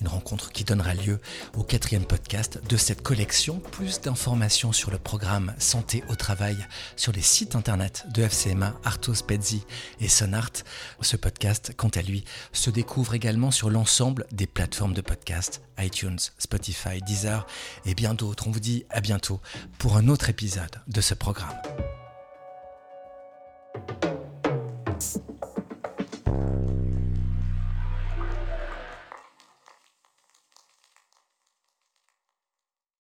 Une 0.00 0.08
rencontre 0.08 0.50
qui 0.50 0.64
donnera 0.64 0.94
lieu 0.94 1.20
au 1.56 1.62
quatrième 1.62 2.04
podcast 2.04 2.60
de 2.68 2.76
cette 2.76 3.02
collection. 3.02 3.60
Plus 3.72 4.00
d'informations 4.00 4.72
sur 4.72 4.90
le 4.90 4.98
programme 4.98 5.54
Santé 5.58 6.02
au 6.08 6.14
travail 6.14 6.56
sur 6.96 7.12
les 7.12 7.22
sites 7.22 7.56
internet 7.56 8.06
de 8.12 8.22
FCMA, 8.22 8.74
Artos 8.84 9.22
Pezzi 9.26 9.62
et 10.00 10.08
Sonart. 10.08 10.52
Ce 11.00 11.16
podcast, 11.16 11.72
quant 11.76 11.90
à 11.94 12.02
lui, 12.02 12.24
se 12.52 12.70
découvre 12.70 13.14
également 13.14 13.50
sur 13.50 13.70
l'ensemble 13.70 14.26
des 14.32 14.46
plateformes 14.46 14.94
de 14.94 15.00
podcast 15.00 15.62
iTunes, 15.78 16.18
Spotify, 16.38 17.00
Deezer 17.02 17.46
et 17.84 17.94
bien 17.94 18.14
d'autres. 18.14 18.46
On 18.48 18.50
vous 18.50 18.60
dit 18.60 18.84
à 18.90 19.00
bientôt 19.00 19.40
pour 19.78 19.96
un 19.96 20.08
autre 20.08 20.30
épisode 20.30 20.82
de 20.88 21.00
ce 21.00 21.14
programme. 21.14 21.56
thank 23.76 24.04
you 24.04 24.15